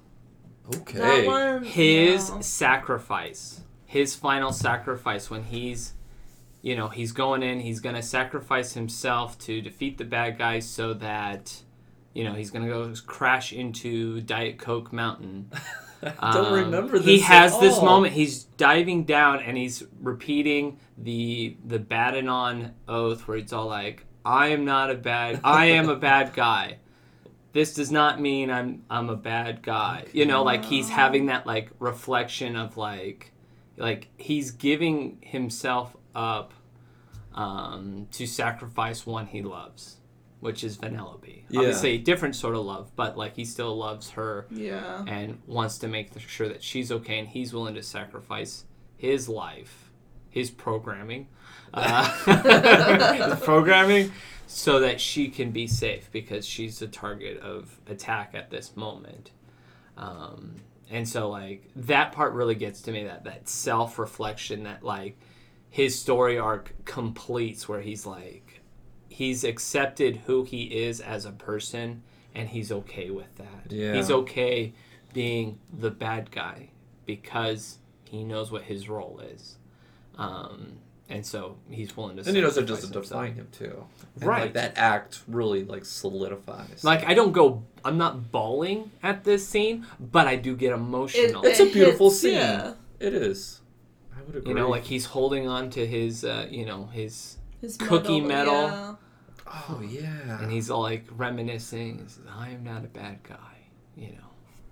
[0.82, 1.00] okay.
[1.00, 2.42] That one, His no.
[2.42, 5.94] sacrifice, his final sacrifice when he's,
[6.62, 10.94] you know, he's going in, he's gonna sacrifice himself to defeat the bad guys so
[10.96, 11.64] that,
[12.14, 15.52] you know, he's gonna go crash into Diet Coke Mountain.
[16.02, 17.06] I don't Um, remember this.
[17.08, 17.86] He has this all.
[17.86, 18.14] moment.
[18.14, 24.48] He's diving down and he's repeating the the Bad-Anon oath, where it's all like, "I
[24.48, 25.42] am not a bad.
[25.44, 26.78] I am a bad guy.
[27.52, 31.46] This does not mean I'm I'm a bad guy." You know, like he's having that
[31.46, 33.34] like reflection of like,
[33.76, 36.54] like he's giving himself up
[37.34, 39.98] um, to sacrifice one he loves,
[40.40, 41.44] which is Vanellope.
[41.50, 41.60] Yeah.
[41.60, 45.04] Obviously, a different sort of love, but like he still loves her Yeah.
[45.08, 48.66] and wants to make sure that she's okay and he's willing to sacrifice
[48.98, 49.86] his life
[50.32, 51.28] his programming
[51.74, 52.04] uh,
[53.30, 54.12] his programming
[54.46, 59.32] so that she can be safe because she's the target of attack at this moment
[59.98, 60.54] um,
[60.92, 65.18] and so like that part really gets to me that that self-reflection that like
[65.70, 68.62] his story arc completes where he's like
[69.08, 72.02] he's accepted who he is as a person
[72.36, 73.94] and he's okay with that Yeah.
[73.94, 74.74] he's okay
[75.14, 76.70] being the bad guy
[77.06, 79.58] because he knows what his role is
[80.18, 80.74] um,
[81.08, 83.06] and so he's willing to And he knows it doesn't himself.
[83.06, 83.86] define him too.
[84.16, 84.42] And, Right.
[84.44, 86.84] Like that act really like solidifies.
[86.84, 91.42] like i don't go i'm not bawling at this scene but i do get emotional
[91.44, 92.34] It's a beautiful hits, scene.
[92.36, 92.74] Yeah.
[93.00, 93.59] it is.
[94.30, 94.50] I would agree.
[94.50, 98.54] you know like he's holding on to his uh, you know his His Cookie medal.
[98.54, 98.96] Yeah.
[99.48, 100.42] oh yeah.
[100.42, 102.00] and he's all like reminiscing.
[102.00, 103.58] He says, I am not a bad guy,
[103.96, 104.30] you know.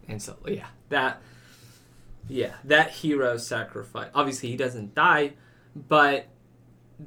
[0.07, 1.21] And so yeah, that
[2.29, 4.09] yeah, that hero sacrifice.
[4.13, 5.33] Obviously, he doesn't die,
[5.75, 6.27] but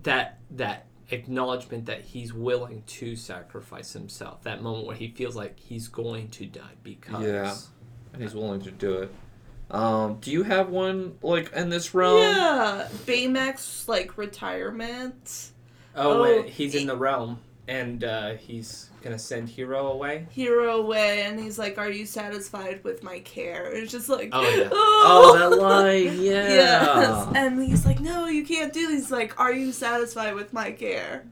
[0.03, 4.43] that that acknowledgement that he's willing to sacrifice himself.
[4.45, 7.55] That moment where he feels like he's going to die because Yeah.
[8.13, 9.13] and he's willing to do it.
[9.70, 12.18] Um, do you have one like in this realm?
[12.18, 12.88] Yeah.
[13.06, 15.50] Baymax like retirement.
[15.94, 20.26] Oh, Oh, when he's in the realm and uh, he's gonna send Hero away.
[20.30, 23.66] Hero away and he's like, Are you satisfied with my care?
[23.72, 24.68] It's just like Oh, yeah.
[24.72, 26.48] Oh, that line, yeah.
[26.48, 27.28] Yes.
[27.37, 29.02] And he's like, No, you can't do this.
[29.02, 31.24] He's like, Are you satisfied with my care?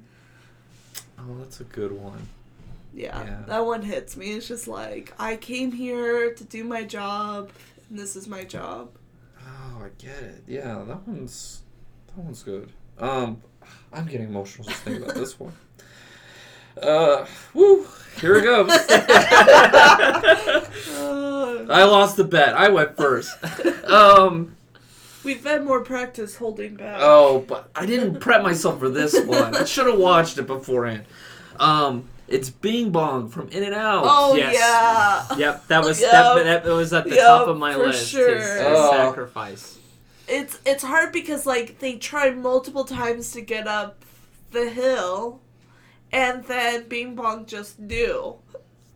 [1.19, 2.29] Oh, that's a good one.
[2.95, 3.43] Yeah, Yeah.
[3.49, 4.33] that one hits me.
[4.33, 8.91] It's just like I came here to do my job, and this is my job.
[9.41, 10.45] Oh, I get it.
[10.47, 11.63] Yeah, that one's
[12.09, 12.73] that one's good.
[12.99, 13.43] Um,
[13.93, 15.53] I'm getting emotional just thinking about this one.
[16.81, 17.87] Uh, woo!
[18.21, 18.71] Here it goes.
[21.71, 22.55] I lost the bet.
[22.55, 23.37] I went first.
[23.85, 24.57] Um.
[25.25, 26.99] we've had more practice holding back.
[27.01, 29.57] Oh, but I didn't prep myself for this one.
[29.57, 31.05] I should have watched it beforehand.
[31.59, 34.05] Um, it's Bing Bong from Inside Out.
[34.07, 34.55] Oh, Yes.
[34.55, 35.37] yeah.
[35.39, 36.11] Yep, that was Yep.
[36.13, 38.09] that, that was at the Yep, top of my list.
[38.09, 38.37] sure.
[38.39, 38.91] His, his Oh.
[38.93, 39.79] sacrifice.
[40.27, 44.05] It's it's hard because like they tried multiple times to get up
[44.51, 45.41] the hill,
[46.13, 48.37] and then Bing Bong just knew.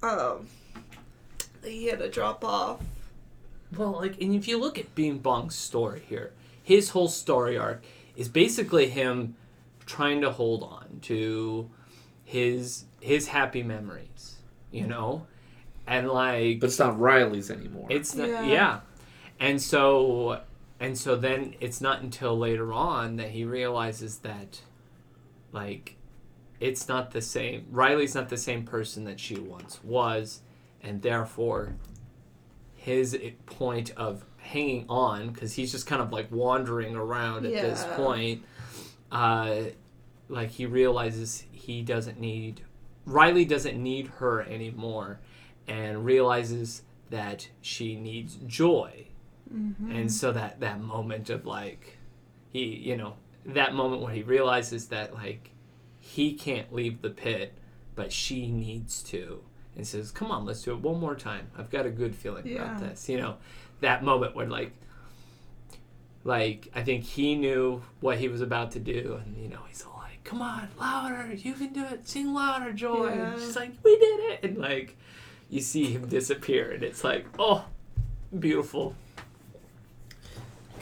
[0.03, 0.49] Um,
[1.65, 2.81] he had to drop off.
[3.77, 7.83] Well, like, and if you look at Bing Bong's story here, his whole story arc
[8.15, 9.35] is basically him
[9.87, 11.71] trying to hold on to
[12.25, 14.37] his his happy memories,
[14.71, 15.27] you know,
[15.87, 17.87] and like But it's not Riley's anymore.
[17.91, 18.47] It's the, Yeah.
[18.47, 18.81] yeah.
[19.41, 20.41] And so
[20.79, 24.63] and so then it's not until later on that he realizes that
[25.53, 25.97] like
[26.61, 27.67] it's not the same.
[27.71, 30.43] Riley's not the same person that she once was,
[30.81, 31.75] and therefore
[32.77, 37.85] his point of hanging on because he's just kind of like wandering around at this
[37.97, 38.45] point.
[39.11, 39.63] Uh,
[40.29, 42.63] like he realizes he doesn't need
[43.07, 45.21] Riley doesn't need her anymore,
[45.67, 49.07] and realizes that she needs joy,
[49.53, 49.91] mm-hmm.
[49.91, 51.99] and so that that moment of like
[52.51, 55.51] he you know that moment where he realizes that like
[55.99, 57.55] he can't leave the pit,
[57.95, 59.43] but she needs to,
[59.77, 61.51] and says, "Come on, let's do it one more time.
[61.57, 63.37] I've got a good feeling about this." You know,
[63.81, 64.73] that moment when like,
[66.25, 69.83] like I think he knew what he was about to do, and you know he's
[70.23, 71.33] like, "Come on, louder!
[71.35, 72.09] You can do it!
[72.09, 73.35] Sing louder, Joy!" And Yeah.
[73.39, 74.97] she's like, "We did it!" And like,
[75.49, 77.65] you see him disappear, and it's like, oh,
[78.39, 78.95] beautiful.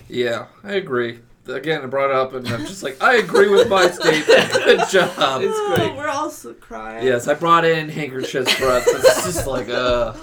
[0.09, 1.21] Yeah, I agree.
[1.47, 4.27] Again, I brought it up, and I'm just like, I agree with my statement.
[4.53, 5.43] Good job.
[5.43, 5.91] It's great.
[5.91, 7.05] Oh, we're also crying.
[7.05, 8.85] Yes, I brought in handkerchiefs for us.
[8.87, 10.15] It's just like, uh,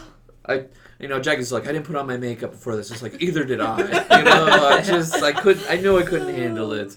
[0.45, 0.65] I,
[0.99, 2.91] you know, Jackie's like, I didn't put on my makeup before this.
[2.91, 3.79] It's like, either did I.
[3.79, 6.95] You know, I just, I couldn't, I knew I couldn't handle it.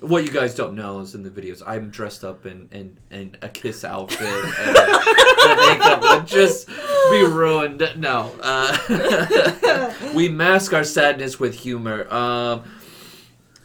[0.00, 3.36] What you guys don't know is in the videos, I'm dressed up in, in, in
[3.40, 4.28] a kiss outfit.
[4.28, 7.82] And the makeup would just be ruined.
[7.96, 8.30] No.
[8.42, 12.12] Uh, we mask our sadness with humor.
[12.12, 12.64] Um,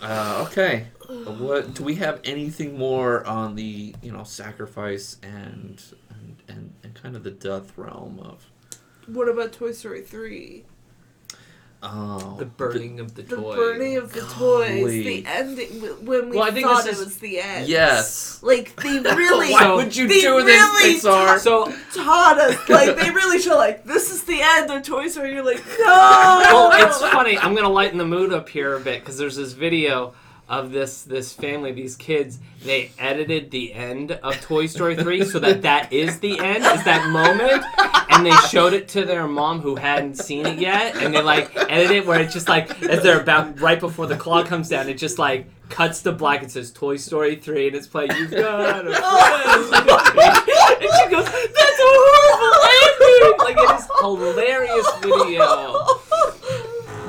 [0.01, 0.87] uh, okay.
[1.09, 6.95] What do we have anything more on the you know sacrifice and and and, and
[6.95, 8.49] kind of the death realm of
[9.07, 10.63] What about Toy Story 3?
[11.83, 13.29] Oh The burning of the toys.
[13.29, 13.55] The toy.
[13.55, 14.81] burning of the Golly.
[14.81, 15.67] toys, the ending,
[16.05, 17.67] when we Well, thought this it is- was the end.
[17.67, 22.39] yes Like, they really, why So- would you they do really this Pixar So taught
[22.39, 22.57] us.
[22.69, 25.33] Like, they really show, like, this is the end of Toy Story.
[25.33, 25.85] You're like, no!
[25.85, 27.37] well, it's funny.
[27.37, 30.13] I'm gonna lighten the mood up here a bit because there's this video
[30.51, 32.37] of this this family, these kids.
[32.63, 36.83] They edited the end of Toy Story 3 so that that is the end, is
[36.83, 37.63] that moment,
[38.11, 41.55] and they showed it to their mom who hadn't seen it yet, and they like
[41.55, 44.89] edited it where it's just like as they're about right before the clock comes down,
[44.89, 46.43] it just like cuts to black.
[46.43, 48.11] It says Toy Story 3, and it's playing.
[48.17, 48.87] You've got a friend.
[50.81, 56.00] and she goes, "That's a horrible ending!" Like it is hilarious video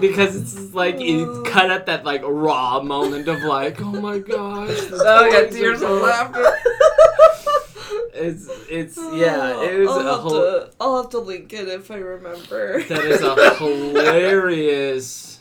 [0.02, 4.68] because it's like it cut at that like raw moment of like, oh my gosh,
[4.92, 6.44] oh yeah tears of laughter
[8.14, 10.30] It's it's yeah, it was I'll a whole.
[10.32, 12.82] To, I'll have to link it if I remember.
[12.82, 15.40] That is a hilarious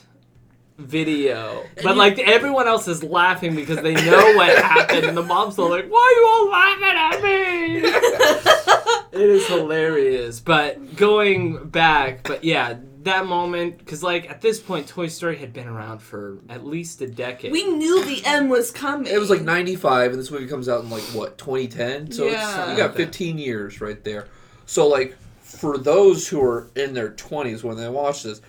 [0.78, 5.54] video, but like everyone else is laughing because they know what happened, and the mom's
[5.54, 10.40] still like, "Why are you all laughing at me?" It is hilarious.
[10.40, 15.54] But going back, but yeah, that moment, because like at this point, Toy Story had
[15.54, 17.52] been around for at least a decade.
[17.52, 19.12] we knew the end was coming.
[19.12, 22.70] it was like 95 and this movie comes out in like what 2010 so Yeah.
[22.72, 24.28] it's you got 15 years right there
[24.66, 28.42] so like for those who are in their 20s when they watch this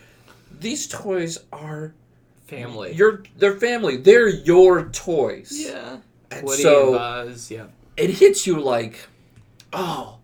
[0.60, 1.94] these toys are
[2.46, 2.92] family.
[2.94, 5.98] your their family they're your toys Yeah.
[6.30, 7.66] and Woody so and Buzz, yeah.
[7.96, 9.08] it hits you like,
[9.72, 10.18] oh,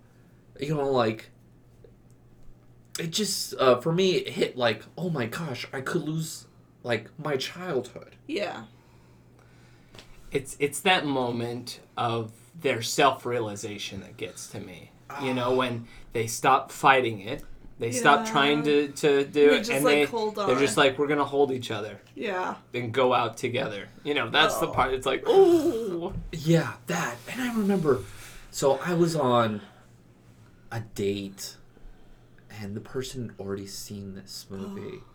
[0.61, 1.31] you know, like
[2.99, 6.47] it just uh, for me it hit like, oh my gosh, I could lose
[6.83, 8.17] like my childhood.
[8.27, 8.65] Yeah.
[10.31, 14.91] It's it's that moment of their self realization that gets to me.
[15.23, 17.43] You know, when they stop fighting it,
[17.79, 20.77] they stop trying to, to do They it, just, and like, they hold they're just
[20.77, 22.57] like we're gonna hold each other Yeah.
[22.75, 23.89] and go out together.
[24.05, 24.73] You know, that's the Oh.
[24.73, 24.93] part.
[24.93, 27.17] It's like oh, Yeah, that.
[27.31, 28.01] And I remember,
[28.51, 29.63] so I was on
[30.71, 31.57] a date,
[32.61, 35.01] and the person had already seen this movie.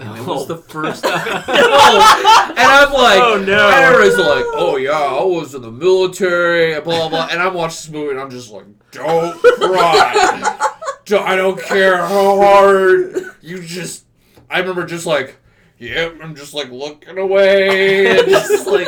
[0.00, 0.34] And it oh.
[0.34, 0.54] was Oh.
[0.54, 1.12] the first time.
[1.26, 3.68] and I'm like, Oh, no.
[3.68, 7.28] Aaron's like, oh yeah, I was in the military, blah blah blah.
[7.32, 10.56] And I'm watching this movie, and I'm just like, don't cry.
[11.18, 14.04] I don't care how hard you just.
[14.48, 15.36] I remember just like,
[15.78, 18.86] yep, I'm just like looking away, and just like.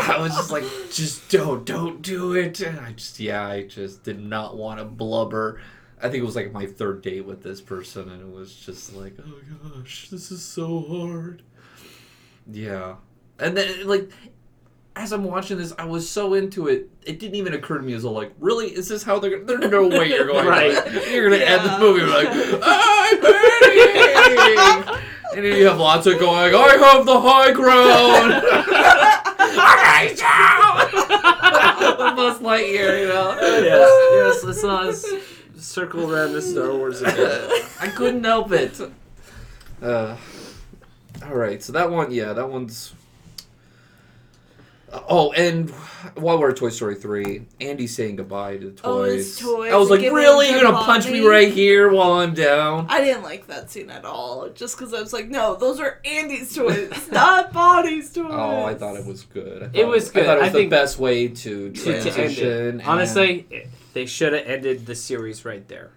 [0.00, 2.60] I was just like, just don't, don't do it.
[2.60, 5.60] And I just, yeah, I just did not want to blubber.
[6.02, 8.94] I think it was like my third date with this person, and it was just
[8.94, 11.42] like, oh gosh, this is so hard.
[12.50, 12.94] Yeah.
[13.38, 14.10] And then, like,
[14.96, 17.92] as I'm watching this, I was so into it, it didn't even occur to me
[17.92, 18.68] as a, like, really?
[18.68, 20.72] Is this how they're gonna, there's no way you're going Right.
[20.84, 21.78] to, you're going to end the Yeah.
[21.78, 22.28] movie like,
[22.62, 25.00] I'm burning!
[25.36, 28.32] and then you have lots of going, I have the high ground!
[29.60, 30.16] Alright,
[32.16, 33.36] Buzz Lightyear, you know?
[33.40, 34.44] yes, yes.
[34.44, 35.20] Let's uh,
[35.60, 37.50] circle around the Star Wars again.
[37.80, 38.80] I couldn't help it.
[39.82, 40.14] Uh,
[41.24, 42.92] all right, so that one, yeah, that one's.
[44.92, 45.70] Uh, oh, and
[46.16, 49.40] while we're at Toy Story 3, Andy's saying goodbye to the oh, toys.
[49.42, 50.50] Oh, toys I was like, really?
[50.50, 52.86] You're gonna punch me right here while I'm down?
[52.88, 54.48] I didn't like that scene at all.
[54.48, 58.26] Just because I was like, no, those are Andy's toys, not Bonnie's toys.
[58.30, 59.62] Oh, I thought it was good.
[59.62, 60.26] I thought It was I good.
[60.26, 62.80] thought it was I the think- best way to to, to end transition.
[62.80, 62.86] it.
[62.86, 65.92] Honestly, they should have ended the series right there.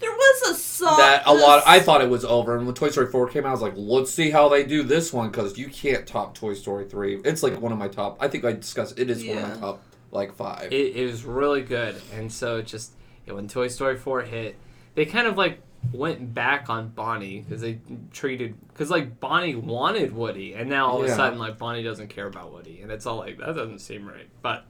[0.00, 1.56] There was a song that a lot.
[1.58, 3.60] this- I thought it was over, and when Toy Story 4 came out, I was
[3.62, 7.20] like, let's see how they do this one because you can't top Toy Story 3.
[7.24, 8.16] It's like one of my top.
[8.20, 8.98] I think I discussed.
[8.98, 9.54] It is one of Yeah.
[9.54, 9.82] my top
[10.12, 10.72] like five.
[10.72, 12.92] It, it was really good, and so it just
[13.26, 14.56] yeah, when Toy Story four hit,
[14.94, 15.60] they kind of like
[15.92, 17.78] went back on Bonnie because they
[18.12, 22.08] treated because like Bonnie wanted Woody, and now all of a sudden like Bonnie doesn't
[22.08, 24.28] care about Woody, and it's all like that doesn't seem right.
[24.42, 24.64] But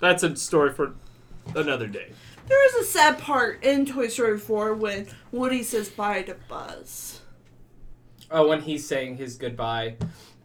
[0.00, 0.92] that's a story for
[1.54, 2.10] another day.
[2.52, 7.22] There was a sad part in Toy Story 4 when Woody says bye to Buzz.
[8.30, 9.96] Oh, when he's saying his goodbye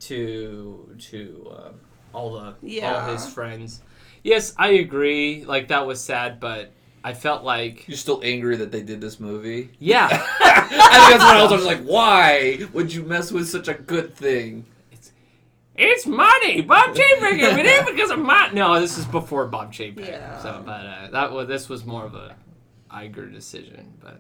[0.02, 1.70] to to uh,
[2.14, 3.06] all the Yeah.
[3.06, 3.82] all his friends.
[4.24, 5.44] Yes, I agree.
[5.44, 6.72] Like that was sad, but
[7.04, 9.72] I felt like You're still angry that they did this movie.
[9.80, 10.08] yeah.
[10.40, 10.80] I think
[11.12, 14.16] that's what I was, I was like, why would you mess with such a good
[14.16, 14.66] thing?
[15.78, 17.56] It's money, Bob Chainbreaker.
[17.56, 18.56] We did it because of money.
[18.56, 20.08] No, this is before Bob Chainbreaker.
[20.08, 20.42] Yeah.
[20.42, 22.36] So, but uh, that was this was more of a
[22.92, 23.94] Iger decision.
[24.02, 24.20] But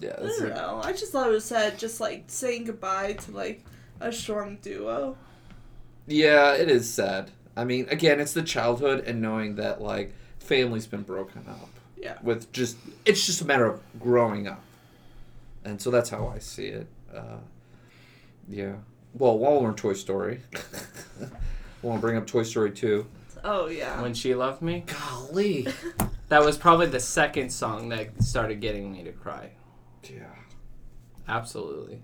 [0.00, 0.54] Yeah, I don't it.
[0.54, 0.80] know.
[0.82, 3.64] I just thought it was sad, just like saying goodbye to like
[4.00, 5.16] a strong duo.
[6.06, 7.30] yeah, it is sad.
[7.56, 11.68] I mean, again, it's the childhood and knowing that like family's been broken up.
[11.96, 12.16] Yeah.
[12.22, 14.60] With just, it's just a matter of growing up,
[15.64, 16.88] and so that's how I see it.
[17.14, 17.36] Uh,
[18.48, 18.72] yeah.
[19.14, 21.26] Well, while we're in Toy Story, I
[21.82, 23.06] want to bring up Toy Story two.
[23.44, 24.00] Oh yeah.
[24.00, 25.66] when she loved me, Golly.
[26.28, 29.50] that was probably the second song that started getting me to cry.
[30.04, 30.24] Yeah.
[31.28, 32.00] Absolutely.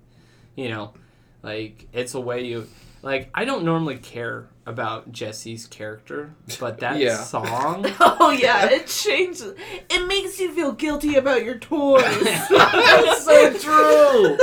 [0.57, 0.95] You know,
[1.43, 2.67] like it's a way you
[3.03, 3.31] like.
[3.35, 7.17] I don't normally care about Jesse's character, but that Yeah.
[7.23, 7.87] song.
[8.01, 9.55] Oh yeah, it changes.
[9.89, 12.03] It makes you feel guilty about your toys.
[12.51, 14.37] That's so true.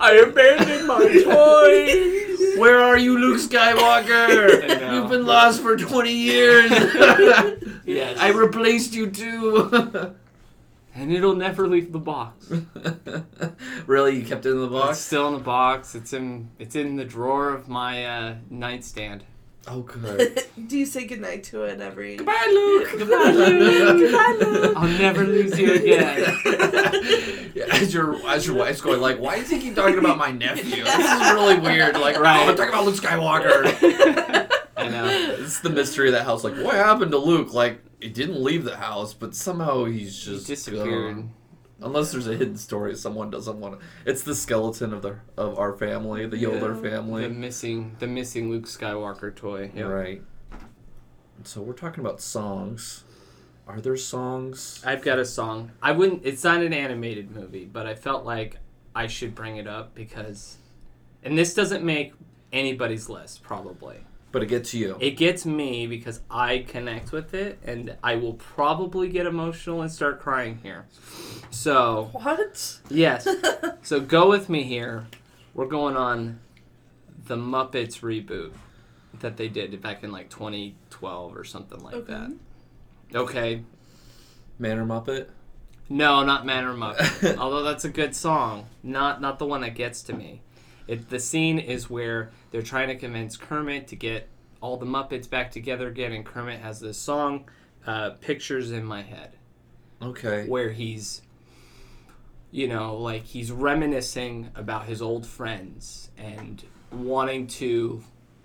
[0.00, 2.58] I abandoned my toys.
[2.58, 4.92] Where are you, Luke Skywalker?
[4.94, 6.70] You've been lost for 20 years.
[7.84, 8.18] Yes.
[8.18, 10.14] I replaced you too.
[10.94, 12.50] And it'll never leave the box.
[13.86, 14.16] really?
[14.16, 14.98] You kept it in the It's box?
[14.98, 15.94] still in the box.
[15.94, 19.24] It's in it's in the drawer of my uh, nightstand.
[19.68, 20.42] Oh, good.
[20.68, 22.16] Do you say goodnight to it every?
[22.16, 22.88] Goodbye, Luke.
[22.98, 24.00] Goodbye, Luke.
[24.00, 24.72] Goodbye, Luke.
[24.76, 26.18] I'll never lose you again.
[27.54, 30.30] Yeah, as your as your wife's going like, why does he keep talking about my
[30.30, 30.82] nephew?
[30.84, 31.96] This is really weird.
[31.98, 32.48] Like, right?
[32.48, 33.66] I'm talking about Luke Skywalker.
[34.76, 35.04] I know.
[35.38, 36.42] it's the mystery of that house.
[36.42, 37.52] Like, what happened to Luke?
[37.52, 41.16] Like, he didn't leave the house, but somehow he's He just disappeared.
[41.16, 41.30] gone.
[41.82, 43.86] Unless there's a hidden story, someone doesn't want to.
[44.04, 46.80] It's the skeleton of the of our family, the Yoder Yeah.
[46.80, 49.70] The family, missing the missing Luke Skywalker toy.
[49.74, 49.86] Yep.
[49.88, 50.22] right?
[51.44, 53.04] So we're talking about songs.
[53.66, 54.82] Are there songs?
[54.84, 55.70] I've got a song.
[55.82, 56.26] I wouldn't.
[56.26, 58.58] It's not an animated movie, but I felt like
[58.94, 60.58] I should bring it up because,
[61.22, 62.12] and this doesn't make
[62.52, 64.04] anybody's list probably.
[64.32, 64.96] But it gets you.
[65.00, 69.90] It gets me because I connect with it, and I will probably get emotional and
[69.90, 70.86] start crying here.
[71.50, 72.78] So What?
[72.88, 73.26] yes,
[73.82, 75.06] so go with me here.
[75.52, 76.38] We're going on
[77.26, 78.52] the Muppets reboot
[79.18, 82.12] that they did back in like 2012 or something like Okay.
[82.12, 82.32] that.
[83.12, 83.64] Okay,
[84.60, 85.26] Man or Muppet.
[85.88, 87.36] No, not Man or Muppet.
[87.38, 88.66] Although that's a good song.
[88.84, 90.42] Not not the one that gets to me.
[90.90, 94.28] It the scene is where they're trying to convince Kermit to get
[94.60, 97.48] all the Muppets back together again, and Kermit has this song,
[97.86, 99.36] uh, "Pictures in My Head,"
[100.02, 100.48] Okay.
[100.48, 101.22] where he's,
[102.50, 108.02] you know, like he's reminiscing about his old friends and wanting to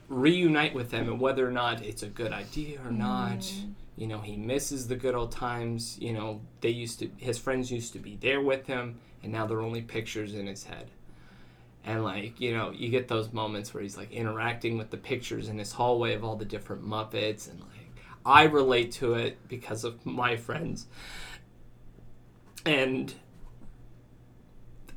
[0.08, 3.52] reunite with them, and whether or not it's a good idea or not.
[3.98, 7.72] You know he misses the good old times you know they used to his friends
[7.72, 10.92] used to be there with him and now they're only pictures in his head
[11.86, 15.50] and like you know you get those moments where he's like interacting with the pictures
[15.50, 17.70] in his hallway of all the different muppets and like
[18.26, 20.88] i relate to it because of my friends.
[22.66, 23.14] And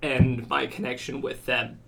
[0.00, 1.80] and my connection with them.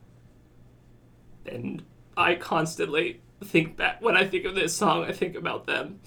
[1.46, 1.82] And
[2.16, 6.00] i constantly think back when i think of this song i think about them.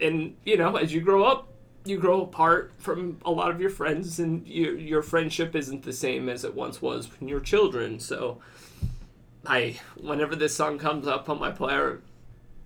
[0.00, 1.53] And you know as you grow up
[1.84, 5.92] you grow apart from a lot of your friends and your your friendship isn't the
[5.92, 8.38] same as it once was when you were children so
[9.46, 12.00] i whenever this song comes up on my player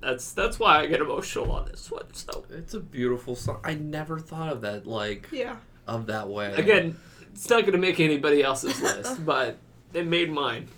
[0.00, 3.60] that's that's why i get emotional on this one so It's a beautiful song.
[3.64, 5.56] I never thought of that like Yeah.
[5.86, 6.54] of that way.
[6.54, 6.96] again
[7.32, 9.58] it's not going to make anybody else's list but
[9.92, 10.68] it made mine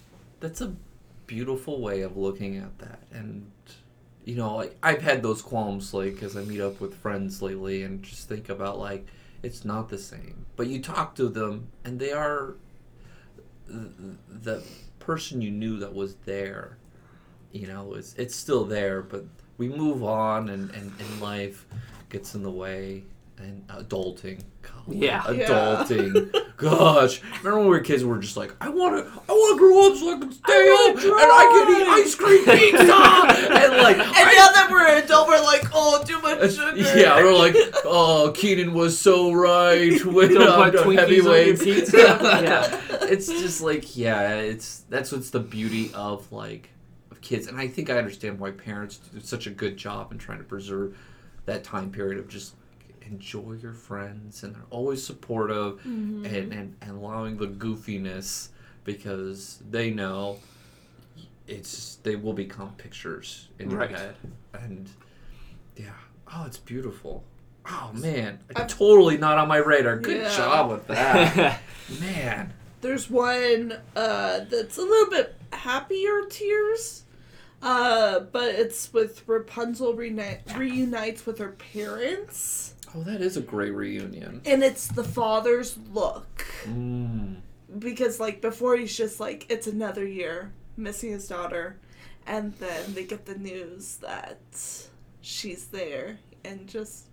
[0.40, 0.72] that's a
[1.26, 3.00] beautiful way of looking at that.
[3.12, 3.50] And
[4.24, 7.82] you know, like I've had those qualms like as I meet up with friends lately
[7.82, 9.06] and just think about like
[9.42, 10.46] it's not the same.
[10.56, 12.54] But you talk to them and they are
[13.68, 13.88] th-
[14.28, 14.62] the
[14.98, 16.76] person you knew that was there.
[17.52, 19.24] You know, it's it's still there, but
[19.58, 21.66] we move on and and, and life
[22.10, 23.04] gets in the way
[23.40, 24.42] and adulting.
[24.62, 25.30] God, Yeah.
[25.30, 25.46] Yeah.
[25.48, 26.32] adulting.
[26.56, 28.04] Gosh, remember when we were kids?
[28.04, 30.32] We were just like, I want to, I want to grow up so I can
[30.32, 32.82] stay I up and I can eat ice cream pizza
[33.64, 33.96] and like.
[33.96, 36.98] And I- now that we're an adult, we're like, oh, too much sugar.
[36.98, 41.64] yeah, we're like, oh, Kenan was so right with Don't um, put Twinkies heavyweights.
[41.64, 41.96] pizza.
[42.20, 42.78] Yeah.
[43.02, 46.68] it's just like, yeah, it's that's what's the beauty of like
[47.10, 50.18] of kids, and I think I understand why parents do such a good job in
[50.18, 50.96] trying to preserve
[51.46, 52.54] that time period of just
[53.10, 58.48] enjoy your friends, and they're always supportive and, and and allowing the goofiness
[58.84, 60.38] because they know
[61.46, 64.14] it's they will become pictures in your head,
[64.54, 64.88] and
[65.76, 65.90] yeah,
[66.32, 67.24] oh, it's beautiful.
[67.66, 69.98] Oh man, I've- totally not on my radar.
[69.98, 70.36] Good Yeah.
[70.36, 71.60] job with that,
[72.00, 72.52] man.
[72.80, 77.02] There's one uh, that's a little bit happier tears,
[77.60, 83.70] uh, but it's with Rapunzel reuni- reunites with her parents, Oh, that is a great
[83.72, 84.40] reunion.
[84.44, 87.36] and it's the father's look Mm.
[87.78, 91.76] because like before he's just like it's another year missing his daughter,
[92.26, 94.38] and then they get the news that
[95.20, 97.06] she's there, and just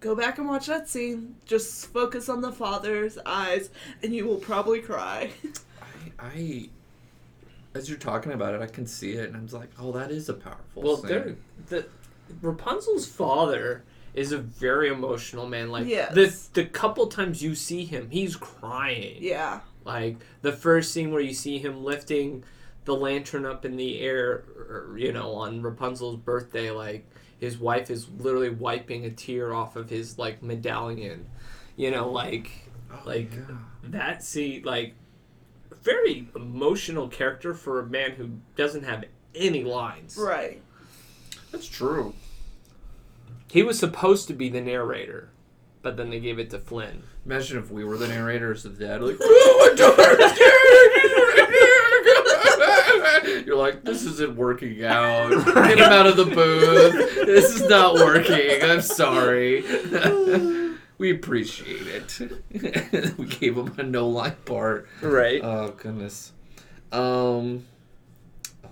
[0.00, 1.36] go back and watch that scene.
[1.46, 3.70] Just focus on the father's eyes,
[4.02, 5.30] and you will probably cry.
[6.18, 6.68] I, I,
[7.74, 10.10] as you're talking about it, I can see it, and I'm just like, oh, that
[10.10, 10.82] is a powerful.
[10.82, 11.08] Well, scene.
[11.08, 11.36] there,
[11.68, 11.86] the
[12.40, 13.82] Rapunzel's father
[14.14, 15.70] is a very emotional man.
[15.70, 16.14] Like Yes.
[16.14, 19.18] the the couple times you see him, he's crying.
[19.20, 19.60] yeah.
[19.84, 22.44] Like the first scene where you see him lifting
[22.86, 27.06] the lantern up in the air, or, you know, on Rapunzel's birthday, like
[27.38, 31.26] his wife is literally wiping a tear off of his like medallion.
[31.76, 32.50] You know, like
[32.92, 33.56] Oh, like yeah.
[33.84, 34.94] that scene, like
[35.82, 39.04] very emotional character for a man who doesn't have
[39.34, 40.16] any lines.
[40.18, 40.62] Right.
[41.50, 42.14] that's true.
[43.54, 45.30] He was supposed to be the narrator,
[45.80, 47.04] but then they gave it to Flynn.
[47.24, 50.36] Imagine if we were the narrators of that, like, oh, my daughter's
[53.46, 55.30] You're like, this isn't working out.
[55.54, 57.26] Get him out of the booth.
[57.26, 58.60] This is not working.
[58.60, 59.62] I'm sorry.
[60.98, 63.16] we appreciate it.
[63.16, 64.88] we gave him a no line part.
[65.00, 65.40] Right.
[65.44, 66.32] Oh goodness.
[66.90, 67.66] Um,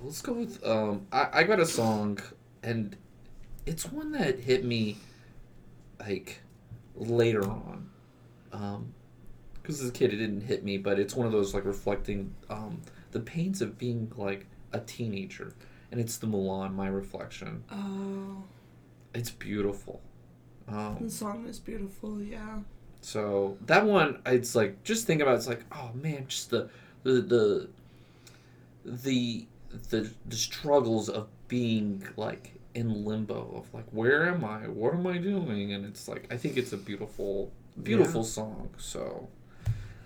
[0.03, 1.07] let's go with um.
[1.13, 2.19] I, I got a song,
[2.65, 2.97] and
[3.67, 4.97] it's one that hit me,
[6.01, 6.41] like,
[6.97, 7.91] later on.
[8.53, 8.95] Um,
[9.55, 12.35] because as a kid it didn't hit me, but it's one of those like reflecting
[12.51, 12.83] um
[13.13, 15.55] the pains of being like a teenager,
[15.91, 17.63] and it's the Mulan, My Reflection.
[17.71, 18.43] Oh,
[19.15, 20.01] It's beautiful.
[20.69, 22.21] Um, the song is beautiful.
[22.21, 22.61] Yeah.
[23.03, 25.35] So that one, it's like just think about.
[25.35, 26.69] It, it's like, oh man, just the
[27.05, 27.69] the the
[28.85, 29.47] the
[29.91, 34.69] the, the struggles of being like in limbo of like, where am I?
[34.69, 35.73] What am I doing?
[35.73, 37.53] And it's like, I think it's a beautiful,
[37.83, 38.71] beautiful song.
[38.79, 39.29] So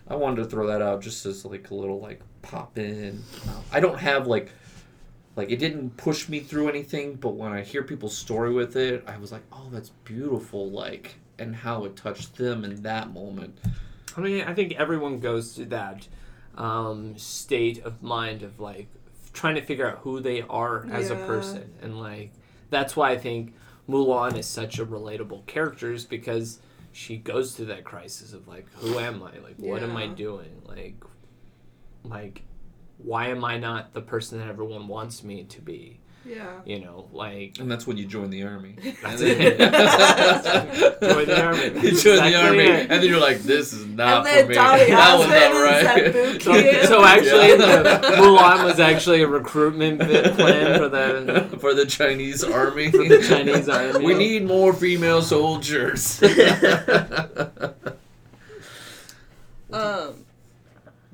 [0.08, 3.22] I wanted to throw that out just as like a little like pop in.
[3.72, 4.50] I don't have like.
[5.36, 9.04] Like it didn't push me through anything, but when I hear people's story with it,
[9.06, 13.58] I was like, "Oh, that's beautiful!" Like, and how it touched them in that moment.
[14.16, 16.08] I mean, I think everyone goes through that
[16.56, 18.88] um, state of mind of like
[19.34, 22.32] trying to figure out who they are as a person, and like
[22.70, 23.54] that's why I think
[23.88, 26.60] Mulan is such a relatable character, is because
[26.92, 29.38] she goes through that crisis of like, who am I?
[29.38, 30.62] Like, what am I doing?
[30.66, 30.94] Like,
[32.04, 32.42] like,
[32.98, 36.00] why am I not the person that everyone wants me to be?
[36.26, 36.60] Yeah.
[36.64, 37.58] You know, like.
[37.60, 38.74] And that's when you join the army.
[39.02, 39.58] That's it.
[39.58, 41.64] Join the army.
[41.80, 42.80] You join the army, it.
[42.90, 46.42] and then you're like, "This is not and for me." Donny that was not right.
[46.42, 47.82] So, so actually, Yeah.
[47.82, 52.90] the Mulan was actually a recruitment plan for the for the Chinese army.
[52.90, 54.04] for the Chinese army.
[54.04, 56.20] We need more female soldiers.
[59.72, 60.24] Um.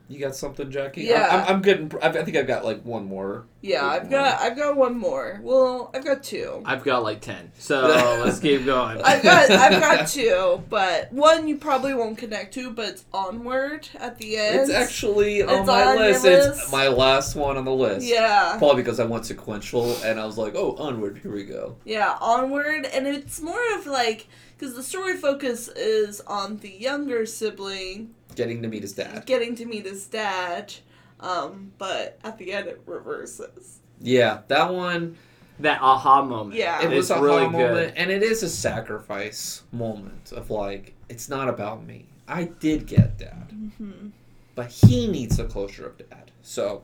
[0.08, 1.02] you got something, Jackie?
[1.04, 1.26] Yeah.
[1.30, 1.90] I'm, I'm, I'm getting.
[2.02, 3.44] I think I've got like one more.
[3.62, 5.38] Yeah, I've got I've got one more.
[5.40, 6.62] Well, I've got two.
[6.66, 7.80] I've got like ten, so
[8.24, 9.00] let's keep going.
[9.02, 13.88] I've got I've got two, but one you probably won't connect to, but it's onward
[14.00, 14.60] at the end.
[14.62, 16.24] It's actually on It's my on your list.
[16.24, 18.04] It's my last one on the list.
[18.04, 21.76] yeah, Probably because I went sequential, and I was like, "Oh, onward, here we go."
[21.84, 24.26] yeah, onward, and it's more of like
[24.58, 29.24] because the story focus is on the younger sibling Getting to meet his dad.
[29.26, 30.74] getting to meet his dad,
[31.22, 33.78] um, but at the end it reverses.
[34.00, 35.16] Yeah, that one.
[35.60, 36.54] that aha moment.
[36.58, 36.82] Yeah.
[36.82, 37.70] it was a really aha good.
[37.70, 42.06] moment, and it is a sacrifice moment of like it's not about me.
[42.28, 44.08] I did get dad, Mm-hmm.
[44.54, 46.30] but he needs the closure of dad.
[46.42, 46.82] So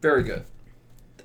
[0.00, 0.44] very good.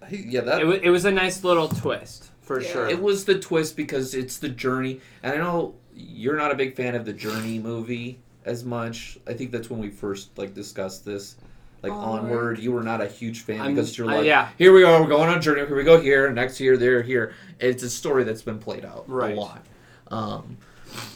[0.09, 2.71] Yeah, that It, wa- it was a nice little twist for Yeah.
[2.71, 2.89] sure.
[2.89, 6.75] It was the twist because it's the journey, and I know you're not a big
[6.75, 9.17] fan of the Journey movie as much.
[9.27, 11.35] I think that's when we first like discussed this.
[11.83, 12.21] Like Onward.
[12.31, 14.49] onward, you were not a huge fan I'm- because you're uh, like, yeah.
[14.57, 15.63] here we are, we're going on a journey.
[15.67, 17.35] Here we go here, next year, there, here.
[17.59, 19.37] It's a story that's been played out Right.
[19.37, 19.63] a lot.
[20.07, 20.57] Um,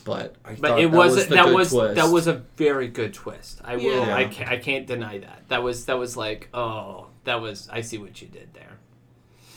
[0.06, 1.96] but I but thought it that was, was the that good was twist.
[1.96, 3.60] that was a very good twist.
[3.64, 4.16] I will Yeah.
[4.16, 5.44] I can't, I can't deny that.
[5.48, 8.78] That was that was like oh that was I see what you did there.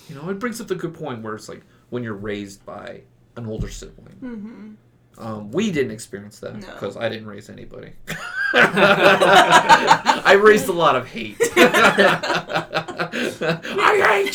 [0.09, 3.03] you know it brings up the good point where it's like when you're raised by
[3.37, 4.17] an older sibling.
[4.23, 4.71] Mm-hmm.
[5.17, 6.67] Um, we didn't experience that No.
[6.67, 7.93] because I didn't raise anybody.
[8.55, 11.37] I raised a lot of hate.
[11.57, 14.35] I hate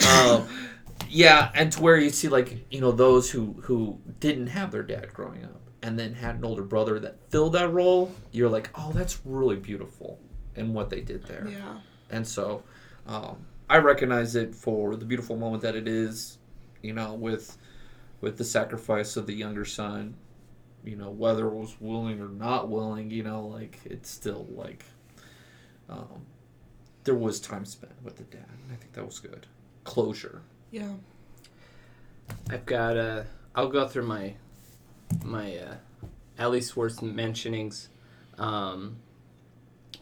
[0.00, 0.08] you.
[0.08, 0.46] um,
[1.08, 4.82] yeah, and to where you see like you know those who who didn't have their
[4.82, 8.12] dad growing up and then had an older brother that filled that role.
[8.32, 10.18] You're like, oh, that's really beautiful
[10.56, 11.46] in what they did there.
[11.48, 11.78] Yeah.
[12.10, 12.62] And so
[13.06, 13.38] um,
[13.68, 16.38] I recognize it for the beautiful moment that it is,
[16.82, 17.56] you know, with
[18.20, 20.14] with the sacrifice of the younger son,
[20.84, 24.84] you know, whether it was willing or not willing, you know, like it's still like
[25.88, 26.26] um,
[27.04, 28.46] there was time spent with the dad.
[28.72, 29.46] I think that was good.
[29.84, 30.42] Closure.
[30.70, 30.92] Yeah.
[32.48, 33.22] I've got uh
[33.54, 34.34] I'll go through my
[35.24, 35.74] my uh,
[36.38, 37.88] at least worth mentionings.
[38.38, 38.96] Um,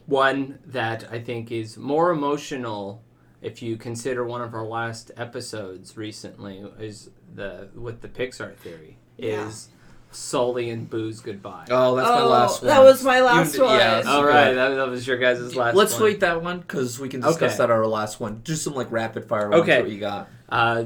[0.05, 3.03] one that I think is more emotional
[3.41, 8.97] if you consider one of our last episodes recently is the with the Pixar theory
[9.17, 9.47] Yeah.
[9.47, 9.69] is
[10.11, 11.65] Sully and Boo's goodbye.
[11.69, 12.67] Oh, that's my Oh, last one.
[12.69, 13.75] that was my last You- one.
[13.77, 14.33] Yeah, that's All good.
[14.33, 15.55] that, that was your guys' last.
[15.55, 15.75] One.
[15.75, 16.03] Let's one.
[16.03, 17.57] wait that one because we can discuss Okay.
[17.57, 18.41] that our last one.
[18.43, 19.61] Do some like rapid fire ones.
[19.63, 19.81] Okay.
[19.81, 20.27] What you got?
[20.49, 20.85] Uh,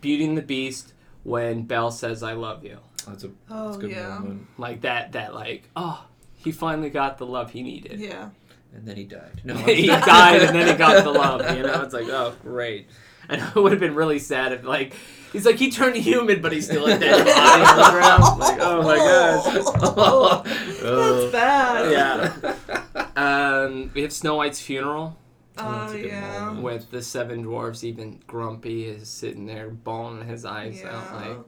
[0.00, 3.80] Beauty and the Beast when Belle says "I love you," That's a, Oh that's a
[3.80, 4.08] good yeah.
[4.18, 4.46] moment.
[4.58, 5.12] like that.
[5.12, 6.04] That like oh,
[6.36, 8.00] he finally got the love he needed.
[8.00, 8.30] Yeah.
[8.74, 9.40] And then he died.
[9.44, 11.56] No, he died and then he got the love.
[11.56, 12.86] You know, it's like, oh, great.
[13.28, 14.94] And it would have been really sad if, like,
[15.32, 18.38] he's like, he turned human, but he's still a dead body on the ground.
[18.38, 20.80] Like, oh my gosh.
[20.82, 21.92] That's bad.
[21.92, 22.54] Yeah.
[23.16, 25.18] Um, we have Snow White's funeral
[25.58, 26.38] Oh That's a good yeah.
[26.46, 26.62] moment.
[26.62, 27.84] with the seven dwarfs.
[27.84, 31.04] Even Grumpy is sitting there bawling his eyes out.
[31.12, 31.16] Yeah.
[31.16, 31.38] Like,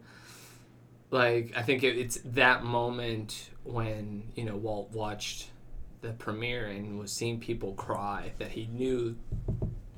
[1.11, 5.51] like I think it, it's that moment when you know Walt watched
[6.01, 9.17] the premiere and was seeing people cry that he knew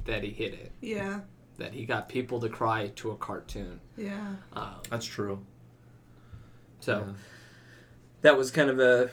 [0.05, 0.72] that he hit it.
[0.80, 1.20] Yeah.
[1.59, 3.80] That he got people to cry to a cartoon.
[3.96, 4.34] Yeah.
[4.55, 5.44] Um, That's true.
[6.80, 7.12] so Yeah.
[8.22, 9.11] that was kind of a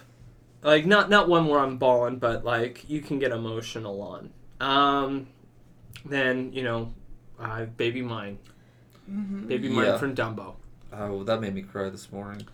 [0.63, 4.31] like not not one where I'm bawling, but like you can get emotional on.
[4.59, 5.27] Um,
[6.05, 6.93] then you know,
[7.39, 8.37] uh, Baby Mine,
[9.09, 9.47] Mm-hmm.
[9.47, 10.55] Baby Mine from Dumbo.
[10.93, 12.47] Oh, that made me cry this morning.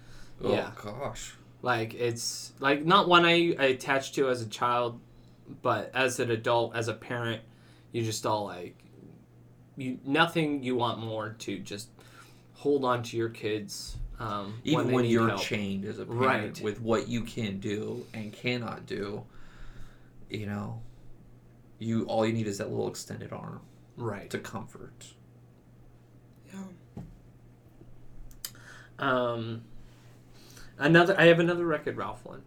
[0.44, 0.72] Oh Yeah.
[0.84, 1.34] gosh.
[1.62, 5.00] Like it's like not one I, I attached to as a child,
[5.62, 7.42] but as an adult, as a parent,
[7.92, 8.78] you just all like
[9.78, 11.90] you nothing you want more to just
[12.56, 13.98] hold on to your kids.
[14.20, 15.42] Um, Even they when you're help.
[15.42, 16.22] chained as a parent
[16.58, 16.62] Right.
[16.62, 19.24] with what you can do and cannot do,
[20.30, 20.82] you know,
[21.78, 23.62] you all you need is that little extended arm
[23.96, 24.30] right.
[24.32, 25.06] to comfort.
[26.52, 27.04] Yeah.
[28.98, 29.62] Um,
[30.80, 31.16] another.
[31.20, 32.42] I have another Wreck-It Ralph one.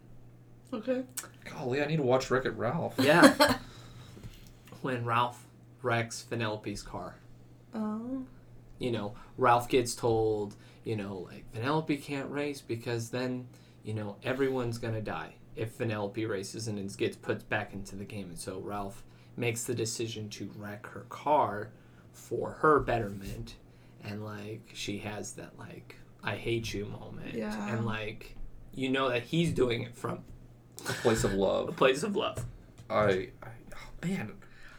[0.72, 1.04] Okay.
[1.44, 2.94] Golly, I need to watch Wreck It Ralph.
[2.98, 3.58] Yeah.
[4.82, 5.44] when Ralph
[5.82, 7.16] wrecks Penelope's car,
[7.74, 8.24] Oh.
[8.78, 13.46] you know, Ralph gets told, you know, like Penelope can't race because then,
[13.84, 18.04] you know, everyone's gonna die if Penelope races and it gets put back into the
[18.04, 18.28] game.
[18.28, 19.02] And so Ralph
[19.36, 21.70] makes the decision to wreck her car
[22.12, 23.54] for her betterment,
[24.04, 27.68] and like she has that like I hate you moment, Yeah.
[27.74, 28.36] and like
[28.74, 30.20] you know that he's doing it from
[30.88, 31.68] A place of love.
[31.68, 32.44] a place of love.
[32.90, 34.32] I, I oh, man,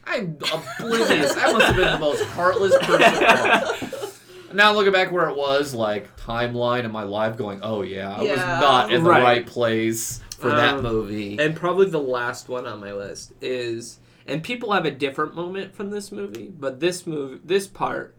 [0.05, 1.35] I'm oblivious.
[1.37, 3.23] I must have been the most heartless person.
[3.23, 4.11] ever.
[4.53, 8.19] now looking back where it was, like timeline in my life, going, oh yeah, I
[8.21, 8.59] was Yeah.
[8.59, 9.23] not in the Right.
[9.23, 11.37] right place for that Um, movie.
[11.39, 15.75] And probably the last one on my list is, and people have a different moment
[15.75, 18.15] from this movie, but this movie, this part,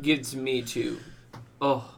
[0.00, 0.98] gives me to,
[1.60, 1.96] oh,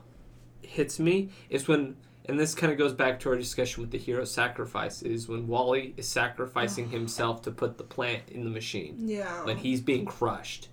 [0.63, 1.97] hits me is when,
[2.27, 5.47] and this kind of goes back to our discussion with the hero sacrifice, is when
[5.47, 9.45] WALL-E is sacrificing himself to put the plant in the machine Yeah.
[9.45, 10.69] when he's being crushed,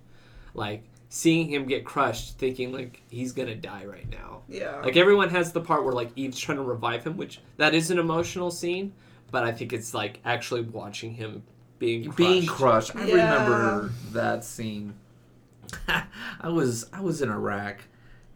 [0.54, 4.42] like seeing him get crushed, thinking like he's gonna die right now.
[4.48, 4.76] yeah.
[4.82, 7.90] Like everyone has the part where like Eve's trying to revive him, which that is
[7.90, 8.92] an emotional scene,
[9.30, 11.42] but I think it's like actually watching him
[11.78, 12.16] being crushed.
[12.16, 12.96] being crushed.
[12.96, 13.14] I Yeah.
[13.14, 14.94] remember that scene.
[15.88, 17.78] I was I was in Iraq,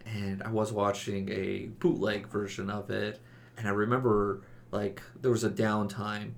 [0.05, 3.19] and I was watching a bootleg version of it,
[3.57, 4.41] and I remember
[4.71, 6.31] like there was a downtime,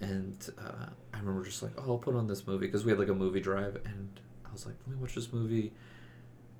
[0.00, 2.98] and uh, I remember just like oh I'll put on this movie because we had
[2.98, 5.72] like a movie drive, and I was like let me watch this movie,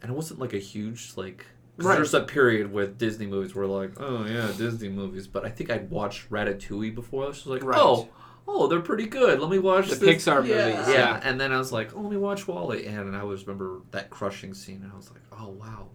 [0.02, 1.38] and it wasn't like a huge like.
[1.76, 1.96] 'cause Right.
[1.96, 5.26] There's that period with Disney movies where like, oh yeah, Disney movies.
[5.26, 7.24] But I think I'd watched Ratatouille before.
[7.24, 7.76] I was just like, Right.
[7.80, 8.08] oh,
[8.46, 9.40] oh, they're pretty good.
[9.40, 10.68] Let me watch The this Pixar Yeah.
[10.68, 10.88] movies.
[10.88, 10.94] yeah.
[10.94, 11.20] Yeah.
[11.24, 14.08] and then I was like, oh, let me watch WALL-E, and I always remember that
[14.08, 15.88] crushing scene, and I was like, oh wow,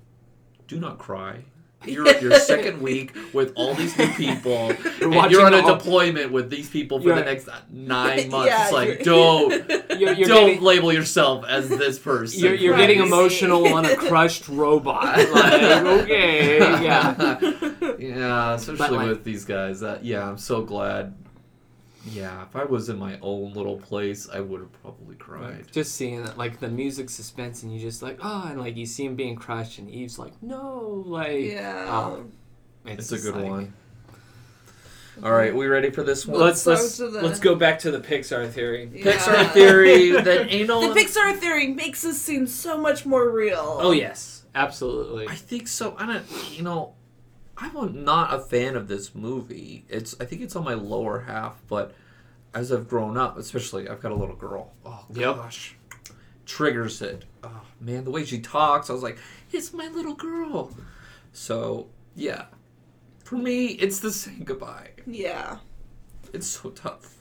[0.70, 1.44] do not cry.
[1.86, 4.70] You're your second week with all these new people.
[5.02, 8.48] and you're on a all- deployment with these people for You're- the next nine months.
[8.50, 12.42] Yeah, it's like, you're- don't, You're, you're don't getting, label yourself as this person.
[12.42, 12.82] you're, you're Right.
[12.88, 15.18] getting emotional on a crushed robot.
[15.32, 17.38] Like, okay, yeah.
[17.98, 19.80] yeah, especially like- with these guys.
[19.80, 21.16] That yeah, I'm so glad.
[22.06, 25.66] Yeah, if I was in my own little place, I would have probably cried.
[25.72, 28.86] Just seeing that, like the music suspense, and you just like, oh, and like you
[28.86, 31.86] see him being crushed, and Eve's like, no, like, Yeah.
[31.90, 32.26] oh,
[32.86, 33.74] It's, a good like- one.
[35.22, 36.40] All right, we ready for this one?
[36.40, 38.90] Let's Let's let's go to the- let's go back to the Pixar theory.
[38.94, 39.12] Yeah.
[39.12, 40.94] Pixar theory that ain't no.
[40.94, 43.78] The Pixar theory makes this seem so much more real.
[43.82, 45.28] Oh yes, absolutely.
[45.28, 45.94] I think so.
[45.98, 46.26] I don't.
[46.56, 46.94] You know,
[47.62, 49.86] I'm not a fan of this movie.
[49.90, 50.16] It's.
[50.20, 51.94] I think it's on my lower half, but
[52.54, 54.72] as I've grown up, especially I've got a little girl.
[54.86, 55.36] Oh Yep.
[55.36, 55.76] gosh,
[56.46, 57.26] triggers it.
[57.44, 59.18] Oh man, the way she talks, I was like,
[59.52, 60.72] it's my little girl.
[61.34, 62.46] So yeah,
[63.24, 64.92] for me, it's the saying goodbye.
[65.06, 65.58] Yeah.
[66.34, 67.16] It's so tough.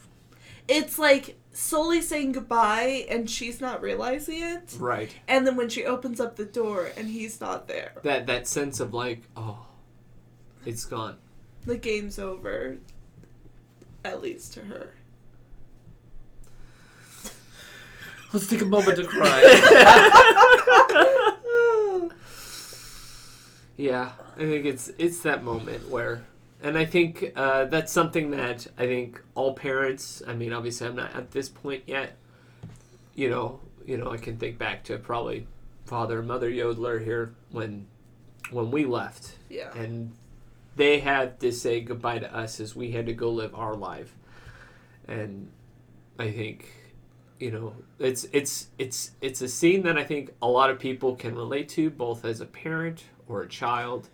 [0.66, 4.76] It's like Sully saying goodbye and she's not realizing it.
[4.78, 5.14] right.
[5.26, 8.78] And then when she opens up the door and he's not there, That that sense
[8.80, 9.66] of like, oh,
[10.66, 11.16] it's gone.
[11.64, 12.78] the game's over.
[14.04, 14.94] At least to her.
[18.32, 19.42] Let's take a moment to cry.
[23.78, 26.24] Yeah, I think it's it's that moment where,
[26.60, 30.20] and I think uh, that's something that I think all parents.
[30.26, 32.16] I mean, obviously, I'm not at this point yet.
[33.14, 35.46] You know, you know, I can think back to probably
[35.86, 37.86] father and mother Yodeler here when
[38.50, 39.72] when we left, yeah.
[39.76, 40.12] and
[40.78, 44.14] they had to say goodbye to us as we had to go live our life,
[45.06, 45.50] and
[46.18, 46.74] I think.
[47.40, 51.14] You know, it's it's it's it's a scene that I think a lot of people
[51.14, 54.08] can relate to, both as a parent or a child,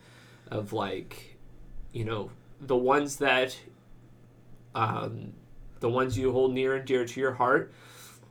[0.50, 1.38] of like,
[1.94, 3.56] you know, the ones that,
[4.74, 5.32] um,
[5.80, 7.72] the ones you hold near and dear to your heart.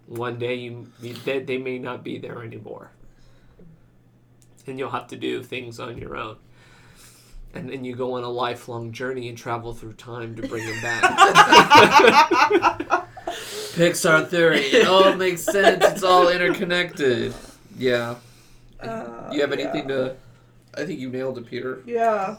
[0.05, 2.91] One day you, they, they may not be there anymore,
[4.67, 6.37] and you'll have to do things on your own.
[7.55, 10.81] And then you go on a lifelong journey and travel through time to bring them
[10.81, 11.03] back.
[13.73, 14.59] Pixar theory.
[14.59, 15.83] It all makes sense.
[15.85, 17.33] It's all interconnected.
[17.77, 18.15] Yeah.
[18.79, 19.55] Uh, You have yeah.
[19.65, 20.15] anything to?
[20.75, 21.81] I think you nailed it, Peter.
[21.85, 22.37] Yeah.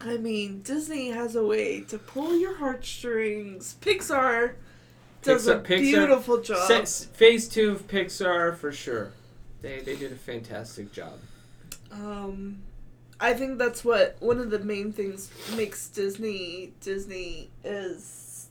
[0.00, 3.76] I mean, Disney has a way to pull your heartstrings.
[3.80, 4.52] Pixar
[5.22, 6.86] does a Pixar- Pixar- beautiful job.
[6.86, 9.12] Se- phase two of Pixar for sure.
[9.62, 11.14] They they did a fantastic job.
[11.90, 12.58] Um,
[13.20, 18.48] I think that's what one of the main things makes Disney Disney is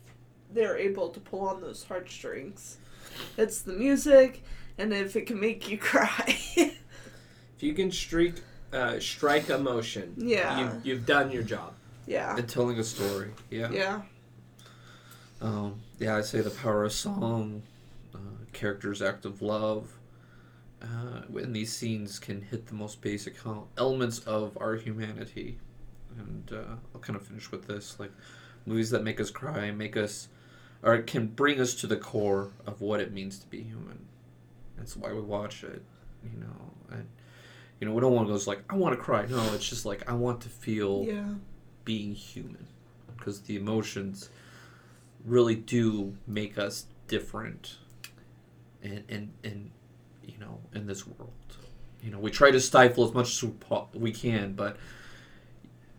[0.54, 2.78] they're able to pull on those heartstrings.
[3.38, 4.44] It's the music,
[4.78, 8.36] and if it can make you cry, If you can streak,
[8.74, 10.60] uh, strike emotion, Yeah.
[10.76, 11.74] you've, you've done your job.
[12.06, 13.32] yeah, And telling a story.
[13.50, 13.72] Yeah.
[13.72, 14.02] yeah,
[15.42, 17.64] Um, yeah, I say the power of song,
[18.14, 18.18] uh,
[18.54, 19.97] characters' act of love.
[20.82, 23.36] Uh, when these scenes can hit the most basic
[23.78, 25.58] elements of our humanity,
[26.20, 28.12] and uh, I'll kind of finish with this: like
[28.66, 30.28] movies that make us cry, make us,
[30.84, 34.06] or can bring us to the core of what it means to be human.
[34.78, 35.82] That's why we watch it,
[36.24, 36.72] you know.
[36.92, 37.08] And
[37.80, 39.26] you know, we don't want to go like, I want to cry.
[39.26, 41.34] No, it's just like I want to feel yeah,
[41.86, 42.68] being human
[43.18, 44.30] because the emotions
[45.26, 47.78] really do make us different
[48.84, 49.72] and and and
[50.28, 51.32] you know in this world
[52.04, 53.50] you know we try to stifle as much as
[53.94, 54.78] we, can but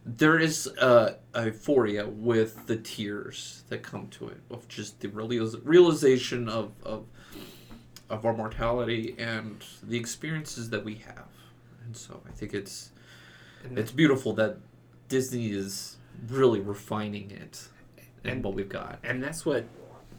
[0.05, 5.09] there is a, a euphoria with the tears that come to it of just the
[5.09, 7.05] realiz- realization of, of
[8.09, 11.29] of our mortality and the experiences that we have
[11.85, 12.91] and so i think it's
[13.65, 14.57] And it's beautiful that
[15.09, 15.97] Disney is
[16.29, 17.69] really refining it
[18.25, 18.99] and And- what we've got.
[19.03, 19.65] and that's what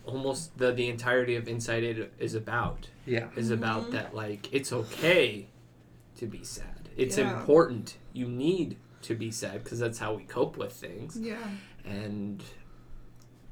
[0.09, 2.89] almost the the entirety of Inside Out is about.
[3.05, 3.27] Yeah.
[3.35, 5.47] Is about that like it's okay
[6.17, 6.89] to be sad.
[6.97, 7.39] It's Yeah.
[7.39, 7.97] important.
[8.13, 11.17] You need to be sad because that's how we cope with things.
[11.19, 11.37] yeah.
[11.85, 12.43] and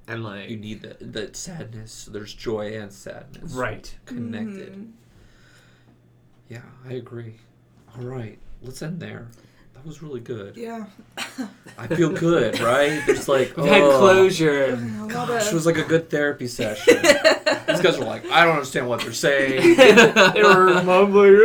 [0.07, 2.05] and like You need that that sadness.
[2.11, 3.53] There's joy and sadness.
[3.53, 3.95] right.
[4.05, 4.73] Connected.
[4.73, 4.91] Mm-hmm.
[6.49, 7.35] Yeah, I agree.
[7.95, 9.27] All right, let's end there.
[9.77, 10.57] That was really good.
[10.57, 10.85] Yeah.
[11.77, 12.99] I feel good, right?
[13.05, 14.73] There's like We've had oh, closure.
[14.73, 16.95] A Gosh, it was like a good therapy session.
[16.95, 19.77] These guys are like, I don't understand what they're saying.
[19.77, 21.35] they were mumbling.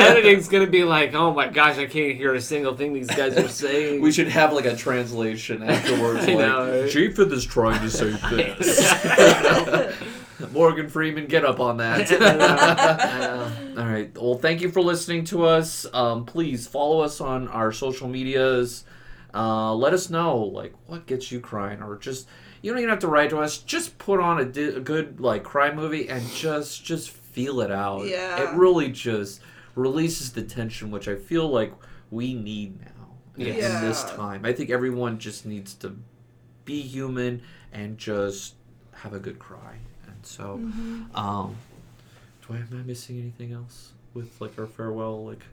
[0.00, 3.36] Editing's gonna be like, oh my gosh, I can't hear a single thing these guys
[3.36, 4.02] are saying.
[4.02, 6.24] We should have like a translation afterwards.
[6.24, 6.90] I like, know, right?
[6.90, 8.80] Japheth is trying to say this.
[10.52, 12.10] Morgan Freeman, get up on that.
[13.78, 14.16] All right.
[14.16, 15.86] Well, thank you for listening to us.
[15.92, 18.84] Um, please follow us on our social medias.
[19.32, 22.28] Uh, let us know like what gets you crying, or just
[22.62, 23.58] you don't even have to write to us.
[23.58, 27.70] Just put on a, di- a good like cry movie and just just feel it
[27.70, 28.06] out.
[28.06, 28.42] Yeah.
[28.42, 29.40] It really just
[29.74, 31.72] releases the tension, which I feel like
[32.10, 32.90] we need now
[33.36, 33.74] Yes.
[33.74, 34.44] in this time.
[34.44, 35.96] I think everyone just needs to
[36.64, 38.54] be human and just
[38.92, 39.78] have a good cry.
[40.24, 40.54] And so,
[41.14, 41.56] um,
[42.46, 45.26] do I am I missing anything else with like our farewell?
[45.26, 45.44] Like,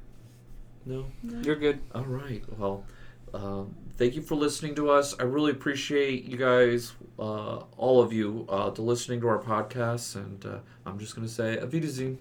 [0.86, 1.08] no.
[1.42, 1.80] You're good.
[1.94, 2.42] All right.
[2.58, 2.86] Well,
[3.34, 5.14] um, thank you for listening to us.
[5.20, 10.16] I really appreciate you guys, uh, all of you, uh, to listening to our podcast.
[10.16, 12.18] And uh, I'm just gonna say, Auf Wiedersehen.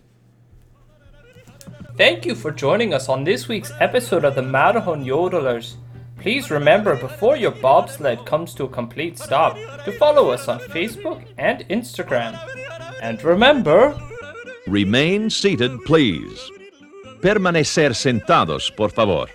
[1.96, 5.76] Thank you for joining us on this week's episode of the Matterhorn Yodelers.
[6.20, 11.24] Please remember before your bobsled comes to a complete stop to follow us on Facebook
[11.38, 12.38] and Instagram.
[13.02, 13.98] And remember,
[14.66, 16.38] Remain seated, please.
[17.22, 19.28] Permanecer sentados, por favor.